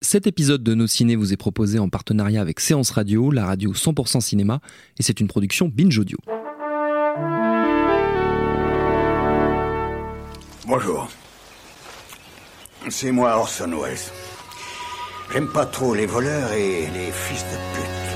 Cet 0.00 0.28
épisode 0.28 0.62
de 0.62 0.74
Nos 0.74 0.86
Ciné 0.86 1.16
vous 1.16 1.32
est 1.32 1.36
proposé 1.36 1.80
en 1.80 1.88
partenariat 1.88 2.40
avec 2.40 2.60
Séance 2.60 2.90
Radio, 2.90 3.32
la 3.32 3.44
radio 3.44 3.72
100% 3.72 4.20
cinéma, 4.20 4.60
et 4.96 5.02
c'est 5.02 5.18
une 5.18 5.26
production 5.26 5.68
Binge 5.68 5.98
Audio. 5.98 6.18
Bonjour. 10.68 11.08
C'est 12.88 13.10
moi 13.10 13.38
Orson 13.38 13.72
Welles. 13.82 13.98
J'aime 15.32 15.48
pas 15.48 15.66
trop 15.66 15.94
les 15.94 16.06
voleurs 16.06 16.52
et 16.52 16.86
les 16.94 17.10
fils 17.10 17.42
de 17.42 17.56
pute. 17.74 18.07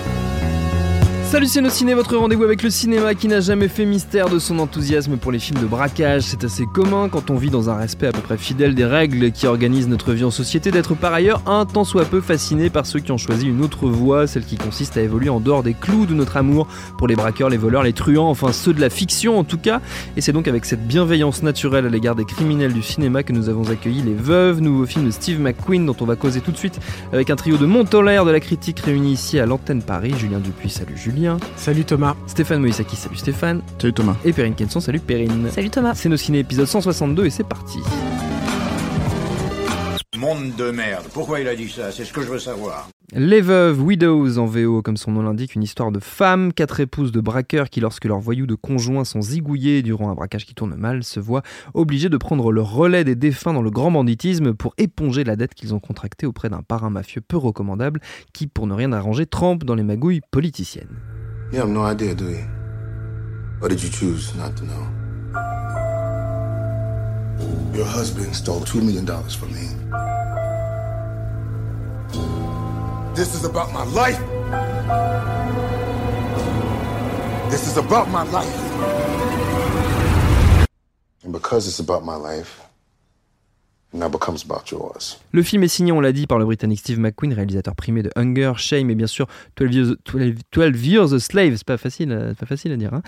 Salut 1.33 1.47
c'est 1.47 1.95
votre 1.95 2.19
rendez-vous 2.19 2.45
avec 2.45 2.63
le 2.63 2.69
cinéma 2.69 3.15
qui 3.15 3.27
n'a 3.27 3.41
jamais 3.41 3.69
fait 3.69 3.87
mystère 3.87 4.29
de 4.29 4.39
son 4.39 4.59
enthousiasme 4.59 5.17
pour 5.17 5.33
les 5.33 5.39
films 5.39 5.63
de 5.63 5.67
braquage. 5.67 6.25
C'est 6.25 6.45
assez 6.45 6.67
commun 6.67 7.09
quand 7.09 7.31
on 7.31 7.37
vit 7.37 7.49
dans 7.49 7.71
un 7.71 7.75
respect 7.75 8.07
à 8.07 8.13
peu 8.13 8.21
près 8.21 8.37
fidèle 8.37 8.75
des 8.75 8.85
règles 8.85 9.33
qui 9.33 9.47
organisent 9.47 9.89
notre 9.89 10.13
vie 10.13 10.25
en 10.25 10.31
société 10.31 10.71
d'être 10.71 10.95
par 10.95 11.15
ailleurs 11.15 11.41
un 11.47 11.65
tant 11.65 11.85
soit 11.85 12.05
peu 12.05 12.21
fasciné 12.21 12.69
par 12.69 12.85
ceux 12.85 13.01
qui 13.01 13.13
ont 13.13 13.17
choisi 13.17 13.49
une 13.49 13.65
autre 13.65 13.89
voie, 13.89 14.27
celle 14.27 14.45
qui 14.45 14.59
consiste 14.59 14.99
à 14.99 15.01
évoluer 15.01 15.31
en 15.31 15.41
dehors 15.41 15.63
des 15.63 15.73
clous 15.73 16.05
de 16.05 16.13
notre 16.13 16.37
amour 16.37 16.69
pour 16.99 17.09
les 17.09 17.17
braqueurs, 17.17 17.49
les 17.49 17.57
voleurs, 17.57 17.83
les 17.83 17.95
truands, 17.95 18.29
enfin 18.29 18.53
ceux 18.53 18.75
de 18.75 18.81
la 18.83 18.91
fiction 18.91 19.39
en 19.39 19.45
tout 19.45 19.59
cas. 19.59 19.81
Et 20.19 20.21
c'est 20.21 20.33
donc 20.33 20.49
avec 20.49 20.67
cette 20.67 20.87
bienveillance 20.87 21.43
naturelle 21.43 21.87
à 21.87 21.89
l'égard 21.89 22.15
des 22.15 22.27
criminels 22.27 22.75
du 22.75 22.83
cinéma 22.83 23.23
que 23.23 23.33
nous 23.33 23.49
avons 23.49 23.71
accueilli 23.71 24.03
Les 24.03 24.13
Veuves, 24.13 24.61
nouveau 24.61 24.85
film 24.85 25.07
de 25.07 25.11
Steve 25.11 25.41
McQueen 25.41 25.87
dont 25.87 25.97
on 25.99 26.05
va 26.05 26.17
causer 26.17 26.43
tout 26.43 26.53
de 26.53 26.59
suite 26.59 26.79
avec 27.11 27.31
un 27.31 27.37
trio 27.37 27.57
de 27.57 27.65
Montolaire 27.65 28.27
de 28.27 28.31
la 28.31 28.41
critique 28.41 28.81
réuni 28.81 29.13
ici 29.13 29.39
à 29.39 29.47
l'antenne 29.47 29.83
Paris. 29.83 30.13
Julien 30.19 30.39
Dupuis, 30.39 30.69
salut 30.69 30.99
Julien. 30.99 31.22
Salut 31.57 31.85
Thomas. 31.85 32.17
Stéphane 32.27 32.61
Moïsaki, 32.61 32.97
salut 32.97 33.17
Stéphane. 33.17 33.63
Salut 33.79 33.93
Thomas. 33.93 34.17
Et 34.25 34.33
Perrine 34.33 34.55
Kenson, 34.55 34.81
salut 34.81 35.01
Perrine. 35.01 35.51
Salut 35.51 35.71
Thomas. 35.71 35.95
C'est 35.95 36.09
nos 36.09 36.17
ciné 36.17 36.41
épisode 36.41 36.67
162 36.67 37.27
et 37.27 37.31
c'est 37.31 37.45
parti. 37.45 37.79
Monde 40.17 40.55
de 40.57 40.71
merde. 40.71 41.05
Pourquoi 41.13 41.41
il 41.41 41.49
a 41.49 41.57
dit 41.57 41.69
ça? 41.69 41.91
C'est 41.91 42.05
ce 42.05 42.13
que 42.13 42.23
je 42.23 42.29
veux 42.29 42.39
savoir. 42.39 42.89
Les 43.15 43.43
veuves, 43.43 43.83
widows 43.83 44.39
en 44.39 44.47
VO, 44.47 44.81
comme 44.81 44.97
son 44.97 45.11
nom 45.11 45.21
l'indique, 45.21 45.55
une 45.55 45.63
histoire 45.63 45.93
de 45.93 46.01
femmes, 46.01 46.51
quatre 46.51 46.81
épouses 46.81 47.13
de 47.13 47.21
braqueurs 47.21 47.69
qui, 47.69 47.81
lorsque 47.81 48.07
leurs 48.07 48.21
voyous 48.21 48.47
de 48.47 48.55
conjoints 48.55 49.05
sont 49.05 49.21
zigouillés 49.21 49.83
durant 49.83 50.09
un 50.11 50.15
braquage 50.15 50.47
qui 50.47 50.55
tourne 50.55 50.75
mal, 50.77 51.05
se 51.05 51.21
voient 51.21 51.43
obligés 51.75 52.09
de 52.09 52.17
prendre 52.17 52.51
le 52.51 52.63
relais 52.63 53.05
des 53.05 53.15
défunts 53.15 53.53
dans 53.53 53.61
le 53.61 53.71
grand 53.71 53.91
banditisme 53.91 54.55
pour 54.55 54.73
éponger 54.79 55.25
la 55.25 55.37
dette 55.37 55.53
qu'ils 55.53 55.75
ont 55.75 55.79
contractée 55.79 56.25
auprès 56.25 56.49
d'un 56.49 56.63
parrain 56.63 56.89
mafieux 56.89 57.21
peu 57.21 57.37
recommandable 57.37 58.01
qui, 58.33 58.47
pour 58.47 58.67
ne 58.67 58.73
rien 58.73 58.95
arranger, 58.95 59.27
trempe 59.27 59.65
dans 59.65 59.75
les 59.75 59.83
magouilles 59.83 60.23
politiciennes. 60.31 60.97
Your 67.75 67.87
husband 67.87 68.35
stole 68.35 68.63
$2 68.65 68.83
million 68.83 69.07
from 69.07 69.51
me. 69.51 69.83
This 73.15 73.35
is 73.35 73.45
about 73.45 73.71
my 73.73 73.85
life. 73.85 74.19
This 77.51 77.69
is 77.69 77.77
about 77.77 78.09
my 78.09 78.23
life. 78.23 78.73
And 81.23 81.31
because 81.31 81.69
it's 81.69 81.79
about 81.79 82.07
my 82.07 82.15
life, 82.17 82.62
Le 85.33 85.43
film 85.43 85.63
est 85.63 85.69
signé, 85.69 85.93
on 85.93 86.01
l'a 86.01 86.13
dit, 86.13 86.27
par 86.27 86.39
le 86.39 86.45
Britannique 86.45 86.81
Steve 86.81 86.99
McQueen, 86.99 87.33
réalisateur 87.33 87.75
primé 87.75 88.03
de 88.03 88.11
Hunger, 88.17 88.53
Shame 88.57 88.91
et 88.91 88.95
bien 88.95 89.07
sûr 89.07 89.27
12 89.57 89.75
Years, 89.75 89.97
12 90.13 90.35
12 90.53 90.87
Years 90.87 91.13
a 91.13 91.19
Slave, 91.19 91.57
c'est 91.57 91.67
pas 91.67 91.77
facile, 91.77 92.35
pas 92.39 92.47
facile 92.47 92.73
à 92.73 92.77
dire, 92.77 92.95
hein, 92.95 93.03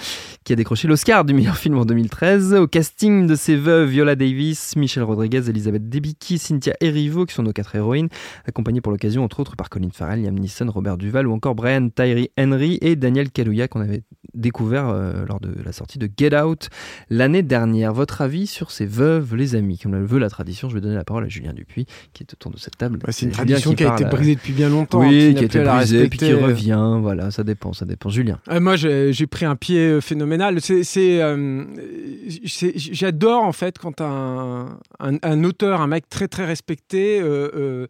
qui 0.44 0.52
a 0.52 0.56
décroché 0.56 0.86
l'Oscar 0.88 1.24
du 1.24 1.34
meilleur 1.34 1.56
film 1.56 1.78
en 1.78 1.84
2013. 1.84 2.54
Au 2.54 2.66
casting 2.66 3.26
de 3.26 3.34
ses 3.34 3.56
veuves 3.56 3.88
Viola 3.88 4.16
Davis, 4.16 4.76
Michelle 4.76 5.04
Rodriguez, 5.04 5.48
Elisabeth 5.48 5.88
Debicki, 5.88 6.38
Cynthia 6.38 6.74
Erivo, 6.80 7.24
qui 7.24 7.34
sont 7.34 7.42
nos 7.42 7.52
quatre 7.52 7.74
héroïnes, 7.74 8.08
accompagnées 8.46 8.80
pour 8.80 8.92
l'occasion 8.92 9.24
entre 9.24 9.40
autres 9.40 9.56
par 9.56 9.70
Colin 9.70 9.88
Farrell, 9.92 10.22
Liam 10.22 10.38
Neeson, 10.38 10.70
Robert 10.70 10.98
Duval 10.98 11.26
ou 11.26 11.32
encore 11.32 11.54
Brian 11.54 11.88
Tyree 11.88 12.30
Henry 12.38 12.78
et 12.82 12.96
Daniel 12.96 13.30
Kaluuya 13.30 13.68
qu'on 13.68 13.80
avait 13.80 14.02
découvert 14.34 14.88
euh, 14.88 15.24
lors 15.26 15.40
de 15.40 15.54
la 15.64 15.72
sortie 15.72 15.98
de 15.98 16.08
Get 16.16 16.36
Out 16.36 16.68
l'année 17.08 17.42
dernière. 17.42 17.92
Votre 17.92 18.20
avis 18.20 18.46
sur 18.46 18.70
ces 18.70 18.86
veuves, 18.86 19.34
les 19.34 19.54
amis 19.54 19.78
Comme 19.78 19.92
le 19.92 20.04
veut 20.04 20.18
la 20.18 20.30
tradition, 20.30 20.68
je 20.74 20.80
vais 20.80 20.82
donner 20.82 20.96
la 20.96 21.04
parole 21.04 21.24
à 21.24 21.28
Julien 21.28 21.52
Dupuis, 21.52 21.86
qui 22.12 22.22
est 22.24 22.32
autour 22.32 22.50
de 22.50 22.58
cette 22.58 22.76
table. 22.76 22.98
Ouais, 23.06 23.12
c'est 23.12 23.26
une 23.26 23.32
tradition 23.32 23.74
qui, 23.74 23.84
a 23.84 23.94
été 23.94 24.04
euh, 24.04 24.08
brisée 24.08 24.34
depuis 24.34 24.52
bien 24.52 24.68
longtemps. 24.68 25.02
hein, 25.02 25.08
Oui, 25.08 25.28
n'a 25.28 25.32
qui 25.32 25.36
a 25.36 25.38
plus 25.40 25.44
été 25.46 25.58
à 25.60 25.62
la 25.64 25.76
brisé, 25.76 26.08
puis 26.08 26.18
qui 26.18 26.24
respecter. 26.26 26.44
revient. 26.44 26.98
Voilà, 27.00 27.30
ça 27.30 27.44
dépend, 27.44 27.72
ça 27.72 27.84
dépend. 27.84 28.08
Julien. 28.08 28.38
Euh, 28.50 28.58
moi, 28.60 28.74
j'ai 28.76 29.26
pris 29.28 29.44
un 29.44 29.56
pied 29.56 29.78
euh, 29.78 30.00
phénoménal. 30.00 30.60
C'est, 30.60 31.22
euh, 31.22 31.64
j'adore 32.76 33.42
en 33.44 33.52
fait 33.52 33.78
quand 33.78 34.00
un, 34.00 34.78
un, 35.00 35.16
un 35.22 35.44
auteur, 35.44 35.80
un 35.80 35.86
mec 35.86 36.08
très 36.08 36.28
très 36.28 36.44
respecté, 36.44 37.20
euh, 37.20 37.50
euh, 37.54 37.86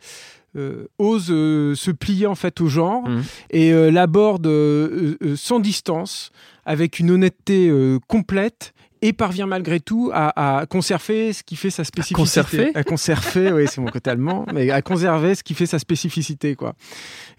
euh, 0.57 0.87
ose 0.99 1.29
euh, 1.31 1.75
se 1.75 1.91
plier 1.91 2.27
en 2.27 2.35
fait 2.35 2.61
au 2.61 2.69
genre 2.69 3.09
Mhm. 3.09 3.23
et 3.51 3.73
euh, 3.73 3.91
l'aborde 3.91 4.47
euh, 4.47 5.17
euh, 5.23 5.35
sans 5.37 5.59
distance, 5.61 6.31
avec 6.65 6.99
une 6.99 7.11
honnêteté 7.11 7.69
euh, 7.69 7.99
complète. 8.09 8.73
Et 9.07 9.13
parvient 9.13 9.47
malgré 9.47 9.81
tout 9.81 10.11
à, 10.15 10.61
à 10.61 10.67
conserver 10.67 11.33
ce 11.35 11.43
qui 11.43 11.57
fait 11.57 11.69
sa 11.71 11.85
spécificité. 11.85 12.15
conserver 12.15 12.71
À 12.75 12.83
conserver, 12.83 13.53
oui, 13.53 13.65
c'est 13.69 13.81
mon 13.81 13.91
côté 13.91 14.09
allemand, 14.11 14.47
mais 14.55 14.71
à 14.71 14.81
conserver 14.83 15.35
ce 15.35 15.43
qui 15.43 15.53
fait 15.55 15.67
sa 15.67 15.79
spécificité, 15.79 16.55
quoi. 16.55 16.75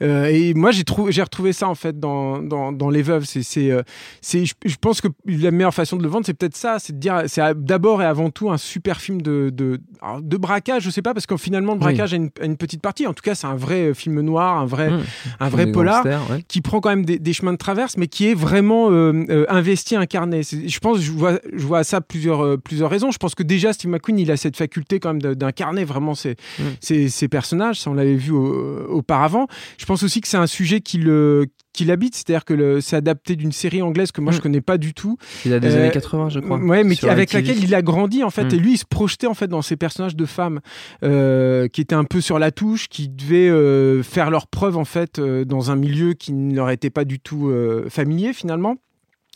Euh, 0.03 0.25
et 0.25 0.53
moi, 0.53 0.69
j'ai 0.71 0.83
j'ai 1.09 1.21
retrouvé 1.23 1.53
ça 1.53 1.67
en 1.67 1.73
fait 1.75 1.99
dans, 1.99 2.39
dans, 2.41 2.71
dans 2.71 2.89
les 2.89 3.01
veuves. 3.01 3.25
C'est, 3.25 3.41
c'est, 3.43 3.71
euh, 3.71 3.81
c'est, 4.21 4.45
je, 4.45 4.53
je 4.63 4.75
pense 4.79 5.01
que 5.01 5.07
la 5.25 5.49
meilleure 5.51 5.73
façon 5.73 5.97
de 5.97 6.03
le 6.03 6.09
vendre, 6.09 6.25
c'est 6.25 6.35
peut-être 6.35 6.55
ça, 6.55 6.77
c'est 6.79 6.93
de 6.93 6.99
dire, 6.99 7.23
c'est 7.27 7.41
d'abord 7.65 8.01
et 8.01 8.05
avant 8.05 8.29
tout 8.29 8.51
un 8.51 8.57
super 8.57 9.01
film 9.01 9.21
de, 9.21 9.49
de, 9.51 9.79
de 10.21 10.37
braquage. 10.37 10.83
Je 10.83 10.89
sais 10.91 11.01
pas 11.01 11.13
parce 11.15 11.25
que 11.25 11.35
finalement, 11.37 11.73
le 11.73 11.79
Oui. 11.79 11.85
braquage 11.85 12.13
a, 12.13 12.17
une, 12.17 12.29
a 12.39 12.45
une 12.45 12.57
petite 12.57 12.81
partie. 12.81 13.07
En 13.07 13.13
tout 13.13 13.23
cas, 13.23 13.33
c'est 13.33 13.47
un 13.47 13.55
vrai 13.55 13.89
euh, 13.89 13.93
film 13.95 14.21
noir, 14.21 14.59
un 14.59 14.65
vrai, 14.65 14.91
Mmh. 14.91 15.01
un 15.39 15.49
vrai 15.49 15.65
polar 15.71 16.05
ouais. 16.05 16.43
qui 16.47 16.61
prend 16.61 16.79
quand 16.79 16.89
même 16.89 17.05
des, 17.05 17.17
des 17.17 17.33
chemins 17.33 17.53
de 17.53 17.57
traverse, 17.57 17.97
mais 17.97 18.07
qui 18.07 18.27
est 18.27 18.33
vraiment 18.35 18.91
euh, 18.91 19.25
euh, 19.29 19.45
investi, 19.49 19.95
incarné. 19.95 20.41
Je 20.43 20.79
pense, 20.79 20.99
je 21.01 21.11
vois, 21.11 21.39
je 21.57 21.65
vois 21.65 21.79
à 21.79 21.83
ça 21.83 22.01
plusieurs, 22.01 22.41
euh, 22.43 22.57
plusieurs 22.57 22.89
raisons. 22.89 23.11
Je 23.11 23.17
pense 23.17 23.35
que 23.35 23.43
déjà, 23.43 23.73
Steve 23.73 23.91
McQueen, 23.91 24.19
il 24.19 24.31
a 24.31 24.37
cette 24.37 24.57
faculté 24.57 24.99
quand 24.99 25.13
même 25.13 25.35
d'incarner 25.35 25.83
vraiment 25.85 26.15
ses, 26.15 26.35
Mm. 26.59 26.63
ses, 26.81 27.09
ses 27.09 27.27
personnages. 27.27 27.79
Ça, 27.79 27.89
on 27.89 27.93
l'avait 27.93 28.15
vu 28.15 28.31
au- 28.31 28.85
auparavant. 28.89 29.47
Je 29.77 29.85
pense 29.85 30.03
aussi 30.03 30.21
que 30.21 30.27
c'est 30.27 30.37
un 30.37 30.47
sujet 30.47 30.81
qui 30.81 30.97
le 30.97 31.47
qui 31.73 31.83
l'habite, 31.83 32.15
c'est-à-dire 32.15 32.45
que 32.45 32.79
c'est 32.79 32.95
adapté 32.95 33.35
d'une 33.35 33.51
série 33.51 33.81
anglaise 33.81 34.13
que 34.13 34.21
moi 34.21 34.31
Mm. 34.31 34.35
je 34.37 34.41
connais 34.41 34.61
pas 34.61 34.77
du 34.77 34.93
tout. 34.93 35.17
Il 35.45 35.51
a 35.53 35.59
des 35.59 35.75
Euh, 35.75 35.81
années 35.81 35.91
80, 35.91 36.29
je 36.29 36.39
crois. 36.39 36.57
Ouais, 36.57 36.85
mais 36.85 36.95
avec 37.03 37.33
laquelle 37.33 37.61
il 37.61 37.75
a 37.75 37.81
grandi 37.81 38.23
en 38.23 38.29
fait, 38.29 38.45
Mm. 38.45 38.53
et 38.55 38.59
lui 38.59 38.73
il 38.75 38.77
se 38.77 38.85
projetait 38.85 39.27
en 39.27 39.33
fait 39.33 39.47
dans 39.47 39.61
ces 39.61 39.75
personnages 39.75 40.15
de 40.15 40.25
femmes 40.25 40.61
euh, 41.03 41.67
qui 41.67 41.81
étaient 41.81 41.93
un 41.95 42.05
peu 42.05 42.21
sur 42.21 42.39
la 42.39 42.51
touche, 42.51 42.87
qui 42.87 43.09
devaient 43.09 43.49
euh, 43.49 44.03
faire 44.03 44.29
leurs 44.31 44.47
preuves 44.47 44.77
en 44.77 44.85
fait 44.85 45.19
euh, 45.19 45.43
dans 45.43 45.69
un 45.69 45.75
milieu 45.75 46.13
qui 46.13 46.31
ne 46.31 46.55
leur 46.55 46.69
était 46.69 46.89
pas 46.89 47.03
du 47.03 47.19
tout 47.19 47.49
euh, 47.49 47.87
familier 47.89 48.31
finalement. 48.31 48.77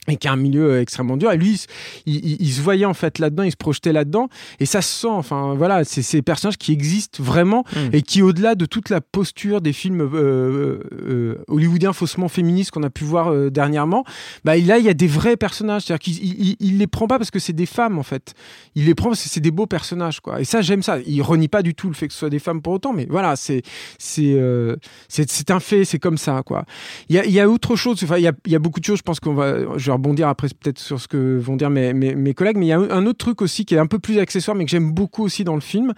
Et 0.07 0.15
qui 0.17 0.25
est 0.27 0.31
un 0.31 0.37
milieu 0.37 0.71
euh, 0.71 0.81
extrêmement 0.81 1.17
dur. 1.17 1.31
Et 1.31 1.37
lui, 1.37 1.51
il, 1.51 1.57
se- 1.57 1.67
il- 2.07 2.25
il- 2.25 2.37
il 2.41 2.51
se 2.51 2.61
voyait 2.61 2.85
en 2.85 2.93
fait 2.95 3.19
là-dedans, 3.19 3.43
il 3.43 3.51
se 3.51 3.57
projetait 3.57 3.93
là-dedans. 3.93 4.27
Et 4.59 4.65
ça 4.65 4.81
se 4.81 5.01
sent, 5.01 5.07
enfin 5.11 5.53
voilà, 5.55 5.83
c'est 5.83 6.01
ces 6.01 6.21
personnages 6.23 6.57
qui 6.57 6.71
existent 6.71 7.21
vraiment 7.21 7.63
Mm. 7.75 7.89
et 7.93 8.01
qui, 8.01 8.21
au-delà 8.23 8.55
de 8.55 8.65
toute 8.65 8.89
la 8.89 9.01
posture 9.01 9.61
des 9.61 9.73
films 9.73 10.01
euh, 10.01 10.79
euh, 10.93 11.35
hollywoodiens 11.47 11.93
faussement 11.93 12.27
féministes 12.27 12.71
qu'on 12.71 12.81
a 12.83 12.89
pu 12.89 13.03
voir 13.03 13.31
euh, 13.31 13.49
dernièrement, 13.51 14.03
bah, 14.45 14.57
là, 14.57 14.79
il 14.79 14.85
y 14.85 14.89
a 14.89 14.93
des 14.93 15.05
vrais 15.07 15.37
personnages. 15.37 15.83
C'est-à-dire 15.83 15.99
qu'il 15.99 16.55
il, 16.59 16.77
les 16.77 16.87
prend 16.87 17.05
pas 17.07 17.17
parce 17.19 17.29
que 17.29 17.39
c'est 17.39 17.53
des 17.53 17.65
femmes, 17.67 17.99
en 17.99 18.03
fait. 18.03 18.33
Il 18.75 18.85
les 18.85 18.95
prend 18.95 19.09
parce 19.09 19.21
que 19.23 19.29
c'est 19.29 19.39
des 19.41 19.51
beaux 19.51 19.67
personnages, 19.67 20.21
quoi. 20.21 20.41
Et 20.41 20.43
ça, 20.45 20.61
j'aime 20.61 20.81
ça. 20.81 20.97
Il 21.05 21.21
renie 21.21 21.49
pas 21.49 21.61
du 21.61 21.75
tout 21.75 21.87
le 21.87 21.93
fait 21.93 22.07
que 22.07 22.13
ce 22.13 22.19
soit 22.19 22.29
des 22.29 22.39
femmes 22.39 22.61
pour 22.61 22.73
autant, 22.73 22.93
mais 22.93 23.05
voilà, 23.09 23.35
c'est 23.35 23.61
c'est 23.99 24.33
euh, 24.33 24.75
c'est 25.07 25.51
un 25.51 25.59
fait, 25.59 25.85
c'est 25.85 25.99
comme 25.99 26.17
ça, 26.17 26.41
quoi. 26.45 26.65
Il 27.09 27.15
y 27.15 27.19
a, 27.19 27.25
il 27.25 27.31
y 27.31 27.39
a 27.39 27.49
autre 27.49 27.75
chose, 27.75 27.99
enfin, 28.03 28.17
il 28.17 28.23
y 28.23 28.27
a, 28.27 28.33
y 28.47 28.55
a 28.55 28.59
beaucoup 28.59 28.79
de 28.79 28.85
choses, 28.85 28.97
je 28.99 29.03
pense 29.03 29.19
qu'on 29.19 29.33
va, 29.33 29.77
je 29.77 29.88
vais 29.89 29.93
rebondir 29.93 30.27
après 30.27 30.47
peut-être 30.47 30.79
sur 30.79 30.99
ce 30.99 31.07
que 31.07 31.37
vont 31.37 31.55
dire 31.55 31.69
mes, 31.69 31.93
mes, 31.93 32.33
collègues, 32.33 32.57
mais 32.57 32.67
il 32.67 32.69
y 32.69 32.73
a 32.73 32.79
un 32.79 33.05
autre 33.05 33.17
truc 33.17 33.41
aussi 33.41 33.65
qui 33.65 33.75
est 33.75 33.79
un 33.79 33.87
peu 33.87 33.99
plus 33.99 34.19
accessoire, 34.19 34.55
mais 34.55 34.65
que 34.65 34.71
j'aime 34.71 34.91
beaucoup 34.91 35.23
aussi 35.23 35.43
dans 35.43 35.55
le 35.55 35.61
film, 35.61 35.93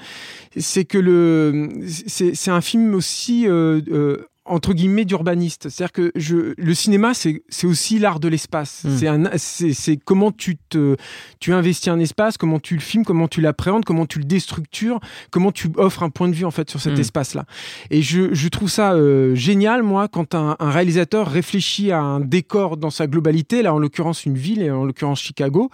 c'est 0.57 0.85
que 0.85 0.97
le, 0.97 1.69
c'est 1.87 2.35
c'est 2.35 2.51
un 2.51 2.61
film 2.61 2.93
aussi 2.95 3.47
euh, 3.47 3.81
euh, 3.91 4.27
entre 4.45 4.73
guillemets 4.73 5.05
d'urbaniste. 5.05 5.69
C'est-à-dire 5.69 5.91
que 5.91 6.11
je, 6.15 6.53
le 6.57 6.73
cinéma, 6.73 7.13
c'est 7.13 7.41
aussi 7.63 7.99
l'art 7.99 8.19
de 8.19 8.27
l'espace. 8.27 8.83
Mm. 8.85 9.27
C'est 9.37 9.97
comment 9.97 10.31
tu 10.31 10.57
te, 10.57 10.95
tu 11.39 11.53
investis 11.53 11.89
un 11.89 11.99
espace, 11.99 12.37
comment 12.37 12.59
tu 12.59 12.73
le 12.73 12.79
filmes, 12.81 13.05
comment 13.05 13.27
tu 13.27 13.39
l'appréhendes, 13.41 13.85
comment 13.85 14.05
tu 14.07 14.17
le 14.19 14.25
déstructures, 14.25 14.99
comment 15.29 15.51
tu 15.51 15.69
offres 15.77 16.01
un 16.03 16.09
point 16.09 16.27
de 16.27 16.33
vue 16.33 16.45
en 16.45 16.51
fait 16.51 16.69
sur 16.69 16.81
cet 16.81 16.97
Mm. 16.97 17.01
espace-là. 17.01 17.45
Et 17.91 18.01
je, 18.01 18.33
je 18.33 18.47
trouve 18.49 18.69
ça 18.69 18.93
euh, 18.93 19.35
génial, 19.35 19.83
moi, 19.83 20.07
quand 20.07 20.33
un, 20.33 20.55
un 20.59 20.69
réalisateur 20.71 21.29
réfléchit 21.29 21.91
à 21.91 21.99
un 22.01 22.19
décor 22.19 22.77
dans 22.77 22.89
sa 22.89 23.05
globalité, 23.07 23.61
là 23.61 23.73
en 23.73 23.79
l'occurrence 23.79 24.25
une 24.25 24.37
ville, 24.37 24.61
et 24.63 24.71
en 24.71 24.85
l'occurrence 24.85 25.21
Chicago, 25.21 25.69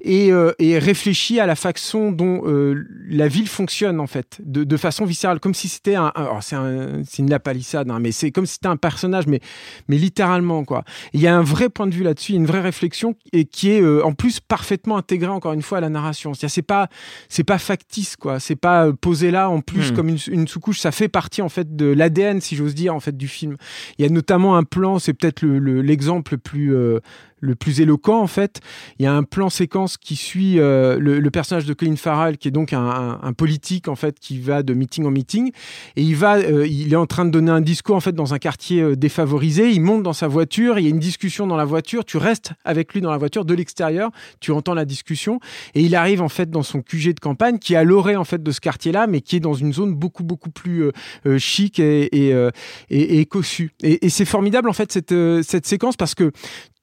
et, 0.00 0.32
euh, 0.32 0.52
et 0.58 0.78
réfléchit 0.78 1.38
à 1.40 1.46
la 1.46 1.54
façon 1.54 2.10
dont 2.12 2.42
euh, 2.46 2.84
la 3.08 3.28
ville 3.28 3.48
fonctionne 3.48 4.00
en 4.00 4.06
fait, 4.06 4.38
de, 4.44 4.64
de 4.64 4.76
façon 4.76 5.04
viscérale, 5.04 5.38
comme 5.40 5.54
si 5.54 5.68
c'était 5.68 5.94
un, 5.94 6.06
un- 6.06 6.12
alors, 6.24 6.42
c'est 6.42 6.56
un- 6.56 7.02
c'est 7.04 7.18
une 7.22 7.30
lapalissade, 7.30 7.90
hein, 7.90 7.98
mais 8.00 8.07
c'est 8.12 8.30
comme 8.30 8.46
si 8.46 8.54
c'était 8.54 8.68
un 8.68 8.76
personnage, 8.76 9.26
mais, 9.26 9.40
mais 9.88 9.96
littéralement 9.96 10.64
quoi. 10.64 10.84
Il 11.12 11.20
y 11.20 11.26
a 11.26 11.36
un 11.36 11.42
vrai 11.42 11.68
point 11.68 11.86
de 11.86 11.94
vue 11.94 12.02
là-dessus, 12.04 12.32
une 12.34 12.46
vraie 12.46 12.60
réflexion 12.60 13.14
et 13.32 13.44
qui 13.44 13.70
est 13.70 13.80
euh, 13.80 14.04
en 14.04 14.12
plus 14.12 14.40
parfaitement 14.40 14.96
intégrée 14.96 15.30
encore 15.30 15.52
une 15.52 15.62
fois 15.62 15.78
à 15.78 15.80
la 15.80 15.88
narration. 15.88 16.34
C'est-à-dire 16.34 16.54
c'est 16.54 16.62
pas 16.62 16.88
c'est 17.28 17.44
pas 17.44 17.58
factice 17.58 18.16
quoi, 18.16 18.40
c'est 18.40 18.56
pas 18.56 18.86
euh, 18.86 18.92
posé 18.92 19.30
là 19.30 19.48
en 19.50 19.60
plus 19.60 19.92
Hmm. 19.92 19.94
comme 19.96 20.08
une, 20.08 20.18
une 20.30 20.48
sous-couche, 20.48 20.80
ça 20.80 20.90
fait 20.92 21.08
partie 21.08 21.42
en 21.42 21.48
fait 21.48 21.76
de 21.76 21.86
l'ADN 21.86 22.40
si 22.40 22.56
j'ose 22.56 22.74
dire 22.74 22.94
en 22.94 23.00
fait 23.00 23.16
du 23.16 23.28
film. 23.28 23.56
Il 23.98 24.04
y 24.04 24.08
a 24.08 24.10
notamment 24.10 24.56
un 24.56 24.64
plan, 24.64 24.98
c'est 24.98 25.14
peut-être 25.14 25.42
le- 25.42 25.58
le- 25.58 25.82
l'exemple 25.82 26.32
le, 26.34 26.38
plus 26.38 26.74
euh, 26.74 27.00
le 27.40 27.54
plus 27.54 27.80
éloquent 27.80 28.20
en 28.20 28.26
fait. 28.26 28.60
Il 28.98 29.04
y 29.04 29.06
a 29.06 29.12
un 29.12 29.22
plan 29.22 29.50
séquence 29.50 29.96
qui 29.96 30.16
suit 30.16 30.58
euh, 30.58 30.98
le, 30.98 31.30
personnage 31.30 31.66
de 31.66 31.74
Colin 31.74 31.96
Farrell, 31.96 32.38
qui 32.38 32.48
est 32.48 32.52
donc 32.52 32.72
un, 32.72 33.32
politique 33.36 33.88
en 33.88 33.94
fait 33.94 34.18
qui 34.18 34.40
va 34.40 34.62
de 34.62 34.74
meeting 34.74 35.04
en 35.04 35.10
meeting, 35.10 35.52
et 35.96 36.02
il 36.02 36.16
va, 36.16 36.36
euh, 36.38 36.66
il 36.66 36.92
est 36.92 36.96
en 36.96 37.06
train 37.06 37.24
de 37.24 37.30
donner 37.30 37.50
un 37.50 37.60
discours 37.60 37.96
en 37.96 38.00
fait 38.00 38.12
dans 38.12 38.34
un 38.34 38.38
quartier 38.38 38.80
euh, 38.80 38.96
défavorisé. 38.96 39.70
Il 39.70 39.82
monte 39.82 40.02
dans 40.02 40.12
sa 40.12 40.26
voiture, 40.26 40.78
il 40.78 40.84
y 40.84 40.86
a 40.86 40.90
une 40.90 40.98
discussion 40.98 41.46
dans 41.46 41.56
la 41.56 41.64
voiture. 41.64 42.04
Tu 42.04 42.16
restes 42.16 42.52
avec 42.64 42.94
lui 42.94 43.00
dans 43.00 43.10
la 43.10 43.18
voiture 43.18 43.44
de 43.44 43.54
l'extérieur, 43.54 44.10
tu 44.40 44.50
entends 44.52 44.74
la 44.74 44.84
discussion, 44.84 45.40
et 45.74 45.82
il 45.82 45.94
arrive 45.94 46.22
en 46.22 46.28
fait 46.28 46.50
dans 46.50 46.62
son 46.62 46.82
QG 46.82 47.14
de 47.14 47.20
campagne 47.20 47.58
qui 47.58 47.74
est 47.74 47.76
à 47.76 47.84
l'orée 47.84 48.16
en 48.16 48.24
fait 48.24 48.42
de 48.42 48.50
ce 48.50 48.60
quartier-là, 48.60 49.06
mais 49.06 49.20
qui 49.20 49.36
est 49.36 49.40
dans 49.40 49.54
une 49.54 49.72
zone 49.72 49.94
beaucoup 49.94 50.24
beaucoup 50.24 50.50
plus 50.50 50.90
chic 51.38 51.78
et, 51.78 52.30
et, 52.30 53.20
et, 53.20 53.26
cossue. 53.26 53.72
Et, 53.82 54.08
c'est 54.08 54.24
formidable 54.24 54.68
en 54.68 54.72
fait 54.72 54.90
cette, 54.90 55.14
cette 55.42 55.66
séquence 55.66 55.96
parce 55.96 56.14
que 56.14 56.32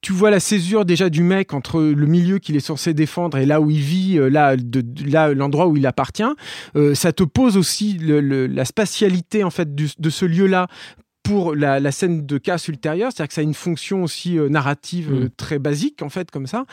tu 0.06 0.12
vois 0.12 0.30
la 0.30 0.38
césure 0.38 0.84
déjà 0.84 1.10
du 1.10 1.24
mec 1.24 1.52
entre 1.52 1.80
le 1.80 2.06
milieu 2.06 2.38
qu'il 2.38 2.54
est 2.54 2.60
censé 2.60 2.94
défendre 2.94 3.38
et 3.38 3.44
là 3.44 3.60
où 3.60 3.72
il 3.72 3.80
vit, 3.80 4.20
euh, 4.20 4.28
là, 4.28 4.54
l'endroit 5.34 5.66
où 5.66 5.76
il 5.76 5.84
appartient. 5.84 6.22
Euh, 6.76 6.94
ça 6.94 7.12
te 7.12 7.24
pose 7.24 7.56
aussi 7.56 7.98
la 7.98 8.64
spatialité 8.64 9.42
en 9.42 9.50
fait 9.50 9.74
de 9.74 10.10
ce 10.10 10.24
lieu-là 10.24 10.68
pour 11.26 11.54
la, 11.54 11.80
la 11.80 11.90
scène 11.92 12.24
de 12.26 12.38
casse 12.38 12.68
ultérieure, 12.68 13.10
c'est-à-dire 13.12 13.28
que 13.28 13.34
ça 13.34 13.40
a 13.40 13.44
une 13.44 13.54
fonction 13.54 14.02
aussi 14.02 14.38
euh, 14.38 14.48
narrative 14.48 15.12
euh, 15.12 15.24
Mm. 15.26 15.30
très 15.36 15.58
basique 15.58 16.02
en 16.02 16.08
fait 16.08 16.30
comme 16.30 16.46
ça. 16.46 16.64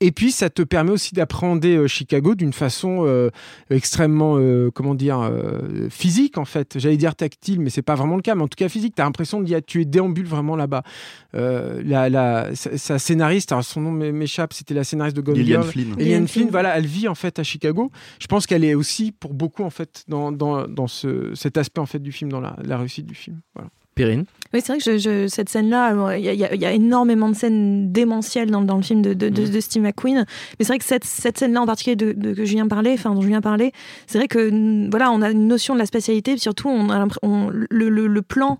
Et 0.00 0.12
puis 0.12 0.32
ça 0.32 0.50
te 0.50 0.62
permet 0.62 0.90
aussi 0.90 1.14
d'appréhender 1.14 1.76
euh, 1.76 1.86
Chicago 1.86 2.34
d'une 2.34 2.52
façon 2.52 3.04
euh, 3.06 3.30
extrêmement 3.70 4.36
euh, 4.38 4.70
comment 4.74 4.94
dire 4.94 5.20
euh, 5.20 5.88
physique 5.90 6.36
en 6.38 6.44
fait. 6.44 6.78
J'allais 6.78 6.96
dire 6.96 7.14
tactile, 7.14 7.60
mais 7.60 7.70
c'est 7.70 7.82
pas 7.82 7.94
vraiment 7.94 8.16
le 8.16 8.22
cas. 8.22 8.34
Mais 8.34 8.42
en 8.42 8.48
tout 8.48 8.56
cas 8.56 8.68
physique, 8.68 8.94
t'as 8.96 9.04
l'impression 9.04 9.40
d'y 9.40 9.54
être- 9.54 9.66
tu 9.66 9.80
es 9.80 9.84
déambule 9.84 10.26
vraiment 10.26 10.56
là-bas. 10.56 10.82
Euh, 11.34 11.82
la, 11.84 12.08
la, 12.10 12.54
sa, 12.54 12.76
sa 12.76 12.98
scénariste, 12.98 13.52
alors 13.52 13.64
son 13.64 13.80
nom 13.80 13.90
m'é- 13.92 14.12
m'échappe, 14.12 14.52
c'était 14.52 14.74
la 14.74 14.84
scénariste 14.84 15.16
de 15.16 15.22
Gone 15.22 15.36
Girl. 15.36 15.62
Flynn. 15.64 15.94
Lillian 15.96 16.12
Flynn, 16.16 16.28
Flynn. 16.28 16.48
voilà, 16.50 16.76
elle 16.76 16.86
vit 16.86 17.08
en 17.08 17.14
fait 17.14 17.38
à 17.38 17.42
Chicago. 17.42 17.90
Je 18.20 18.26
pense 18.26 18.46
qu'elle 18.46 18.64
est 18.64 18.74
aussi 18.74 19.12
pour 19.12 19.32
beaucoup 19.32 19.62
en 19.62 19.70
fait 19.70 20.04
dans, 20.08 20.32
dans, 20.32 20.66
dans 20.68 20.86
ce, 20.86 21.34
cet 21.34 21.56
aspect 21.56 21.80
en 21.80 21.86
fait 21.86 22.00
du 22.00 22.12
film, 22.12 22.30
dans 22.30 22.40
la, 22.40 22.56
la 22.64 22.76
réussite 22.76 23.06
du 23.06 23.14
film. 23.14 23.40
Voilà. 23.54 23.70
Perrine. 23.94 24.24
Oui, 24.54 24.60
c'est 24.62 24.72
vrai 24.72 24.78
que 24.78 24.84
je, 24.84 24.98
je- 24.98 25.28
cette 25.28 25.48
scène-là, 25.48 25.94
euh, 25.94 26.18
il 26.18 26.24
y, 26.24 26.44
a- 26.44 26.54
y 26.54 26.74
énormément 26.74 27.28
de 27.30 27.34
scènes 27.34 27.90
démentielles 27.90 28.50
dans, 28.50 28.60
dans 28.60 28.76
le 28.76 28.82
film 28.82 29.00
de, 29.00 29.14
de, 29.14 29.28
de- 29.30 29.46
de 29.46 29.60
Steve 29.60 29.82
McQueen. 29.82 30.26
Mais 30.58 30.64
c'est 30.64 30.68
vrai 30.68 30.78
que 30.78 30.84
cette, 30.84 31.04
cette 31.04 31.38
scène-là 31.38 31.62
en 31.62 31.66
particulier 31.66 31.96
de, 31.96 32.32
que 32.34 32.44
Julien 32.44 32.68
parlait, 32.68 32.92
enfin 32.92 33.14
dont 33.14 33.22
Julien 33.22 33.40
parlait, 33.40 33.72
c'est 34.06 34.18
vrai 34.18 34.28
que 34.28 34.50
mm, 34.50 34.90
voilà, 34.90 35.10
on 35.10 35.22
a 35.22 35.30
une 35.30 35.46
notion 35.48 35.72
de 35.74 35.78
la 35.78 35.86
spatialité, 35.86 36.36
surtout 36.36 36.68
on 36.68 36.90
a 36.90 37.06
on- 37.22 37.48
le, 37.50 37.88
le- 37.88 38.06
le 38.06 38.22
plan 38.22 38.58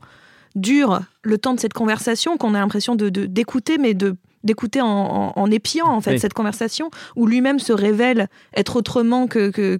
dure 0.54 1.00
le 1.22 1.38
temps 1.38 1.54
de 1.54 1.60
cette 1.60 1.72
conversation 1.74 2.36
qu'on 2.36 2.54
a 2.54 2.58
l'impression 2.60 2.94
de- 2.94 3.08
d'écouter, 3.08 3.78
mais 3.78 3.94
de 3.94 4.16
d'écouter 4.44 4.80
en, 4.80 4.86
en, 4.86 5.32
en 5.36 5.50
épiant 5.50 5.86
en 5.86 6.00
fait 6.00 6.12
Oui. 6.12 6.18
cette 6.20 6.34
conversation 6.34 6.90
où 7.16 7.26
lui-même 7.26 7.58
se 7.58 7.72
révèle 7.72 8.28
être 8.56 8.76
autrement 8.76 9.26
que, 9.26 9.50
que, 9.50 9.78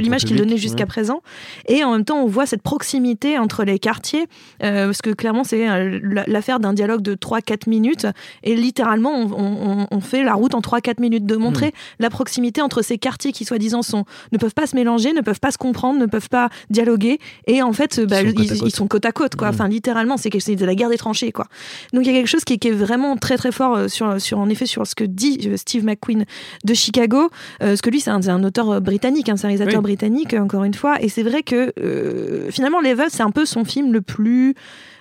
l'image 0.00 0.24
qu'il 0.24 0.36
donnait 0.36 0.56
jusqu'à 0.56 0.80
ouais. 0.80 0.86
présent 0.86 1.22
et 1.68 1.84
en 1.84 1.92
même 1.92 2.04
temps 2.04 2.18
on 2.22 2.26
voit 2.26 2.46
cette 2.46 2.62
proximité 2.62 3.38
entre 3.38 3.64
les 3.64 3.78
quartiers 3.78 4.26
euh, 4.62 4.86
parce 4.86 5.02
que 5.02 5.10
clairement 5.10 5.44
c'est 5.44 5.68
euh, 5.68 5.98
la- 6.02 6.24
l'affaire 6.26 6.60
d'un 6.60 6.72
dialogue 6.72 7.02
de 7.02 7.14
3-4 7.14 7.68
minutes 7.68 8.06
et 8.42 8.54
littéralement 8.54 9.12
on, 9.14 9.32
on- 9.32 9.86
on 9.90 10.00
fait 10.00 10.22
la 10.22 10.34
route 10.34 10.54
en 10.54 10.60
3-4 10.60 11.00
minutes 11.00 11.26
de 11.26 11.36
montrer 11.36 11.68
Hmm. 11.70 12.02
la 12.02 12.10
proximité 12.10 12.62
entre 12.62 12.82
ces 12.82 12.96
quartiers 12.98 13.32
qui 13.32 13.44
soi-disant 13.44 13.82
sont 13.82 14.04
ne 14.32 14.38
peuvent 14.38 14.54
pas 14.54 14.66
se 14.66 14.74
mélanger 14.76 15.12
ne 15.12 15.20
peuvent 15.20 15.40
pas 15.40 15.50
se 15.50 15.58
comprendre 15.58 15.98
ne 16.00 16.06
peuvent 16.06 16.28
pas 16.28 16.48
dialoguer 16.70 17.18
et 17.46 17.62
en 17.62 17.72
fait 17.72 18.00
bah, 18.00 18.20
sont 18.20 18.26
ils, 18.28 18.34
côte 18.34 18.58
ils 18.66 18.70
sont 18.74 18.86
côte 18.88 19.04
à 19.04 19.12
côte 19.12 19.36
quoi 19.36 19.48
Hmm. 19.50 19.54
enfin 19.54 19.68
littéralement 19.68 20.16
c'est 20.16 20.30
la 20.60 20.74
guerre 20.74 20.88
des 20.90 20.96
tranchées 20.96 21.32
quoi 21.32 21.46
donc 21.92 22.04
il 22.04 22.06
y 22.06 22.10
a 22.10 22.18
quelque 22.18 22.28
chose 22.28 22.44
qui, 22.44 22.58
qui 22.58 22.68
est 22.68 22.72
vraiment 22.72 23.16
très 23.16 23.36
très 23.36 23.52
fort 23.52 23.79
euh, 23.80 23.88
sur, 23.88 24.20
sur 24.20 24.38
en 24.38 24.48
effet 24.48 24.66
sur 24.66 24.86
ce 24.86 24.94
que 24.94 25.04
dit 25.04 25.40
euh, 25.46 25.56
Steve 25.56 25.84
McQueen 25.84 26.24
de 26.64 26.74
Chicago 26.74 27.18
euh, 27.24 27.28
parce 27.58 27.80
que 27.80 27.90
lui 27.90 28.00
c'est 28.00 28.10
un, 28.10 28.44
auteur 28.44 28.70
euh, 28.70 28.80
britannique 28.80 29.28
un 29.28 29.36
c'est 29.36 29.46
un 29.46 29.48
réalisateur 29.48 29.78
Oui. 29.80 29.82
britannique 29.82 30.34
encore 30.34 30.64
une 30.64 30.74
fois 30.74 31.00
et 31.02 31.08
c'est 31.08 31.22
vrai 31.22 31.42
que 31.42 31.72
euh, 31.78 32.50
finalement 32.50 32.80
Level 32.80 33.06
c'est 33.10 33.22
un 33.22 33.30
peu 33.30 33.44
son 33.44 33.64
film 33.64 33.92
le 33.92 34.00
plus 34.00 34.54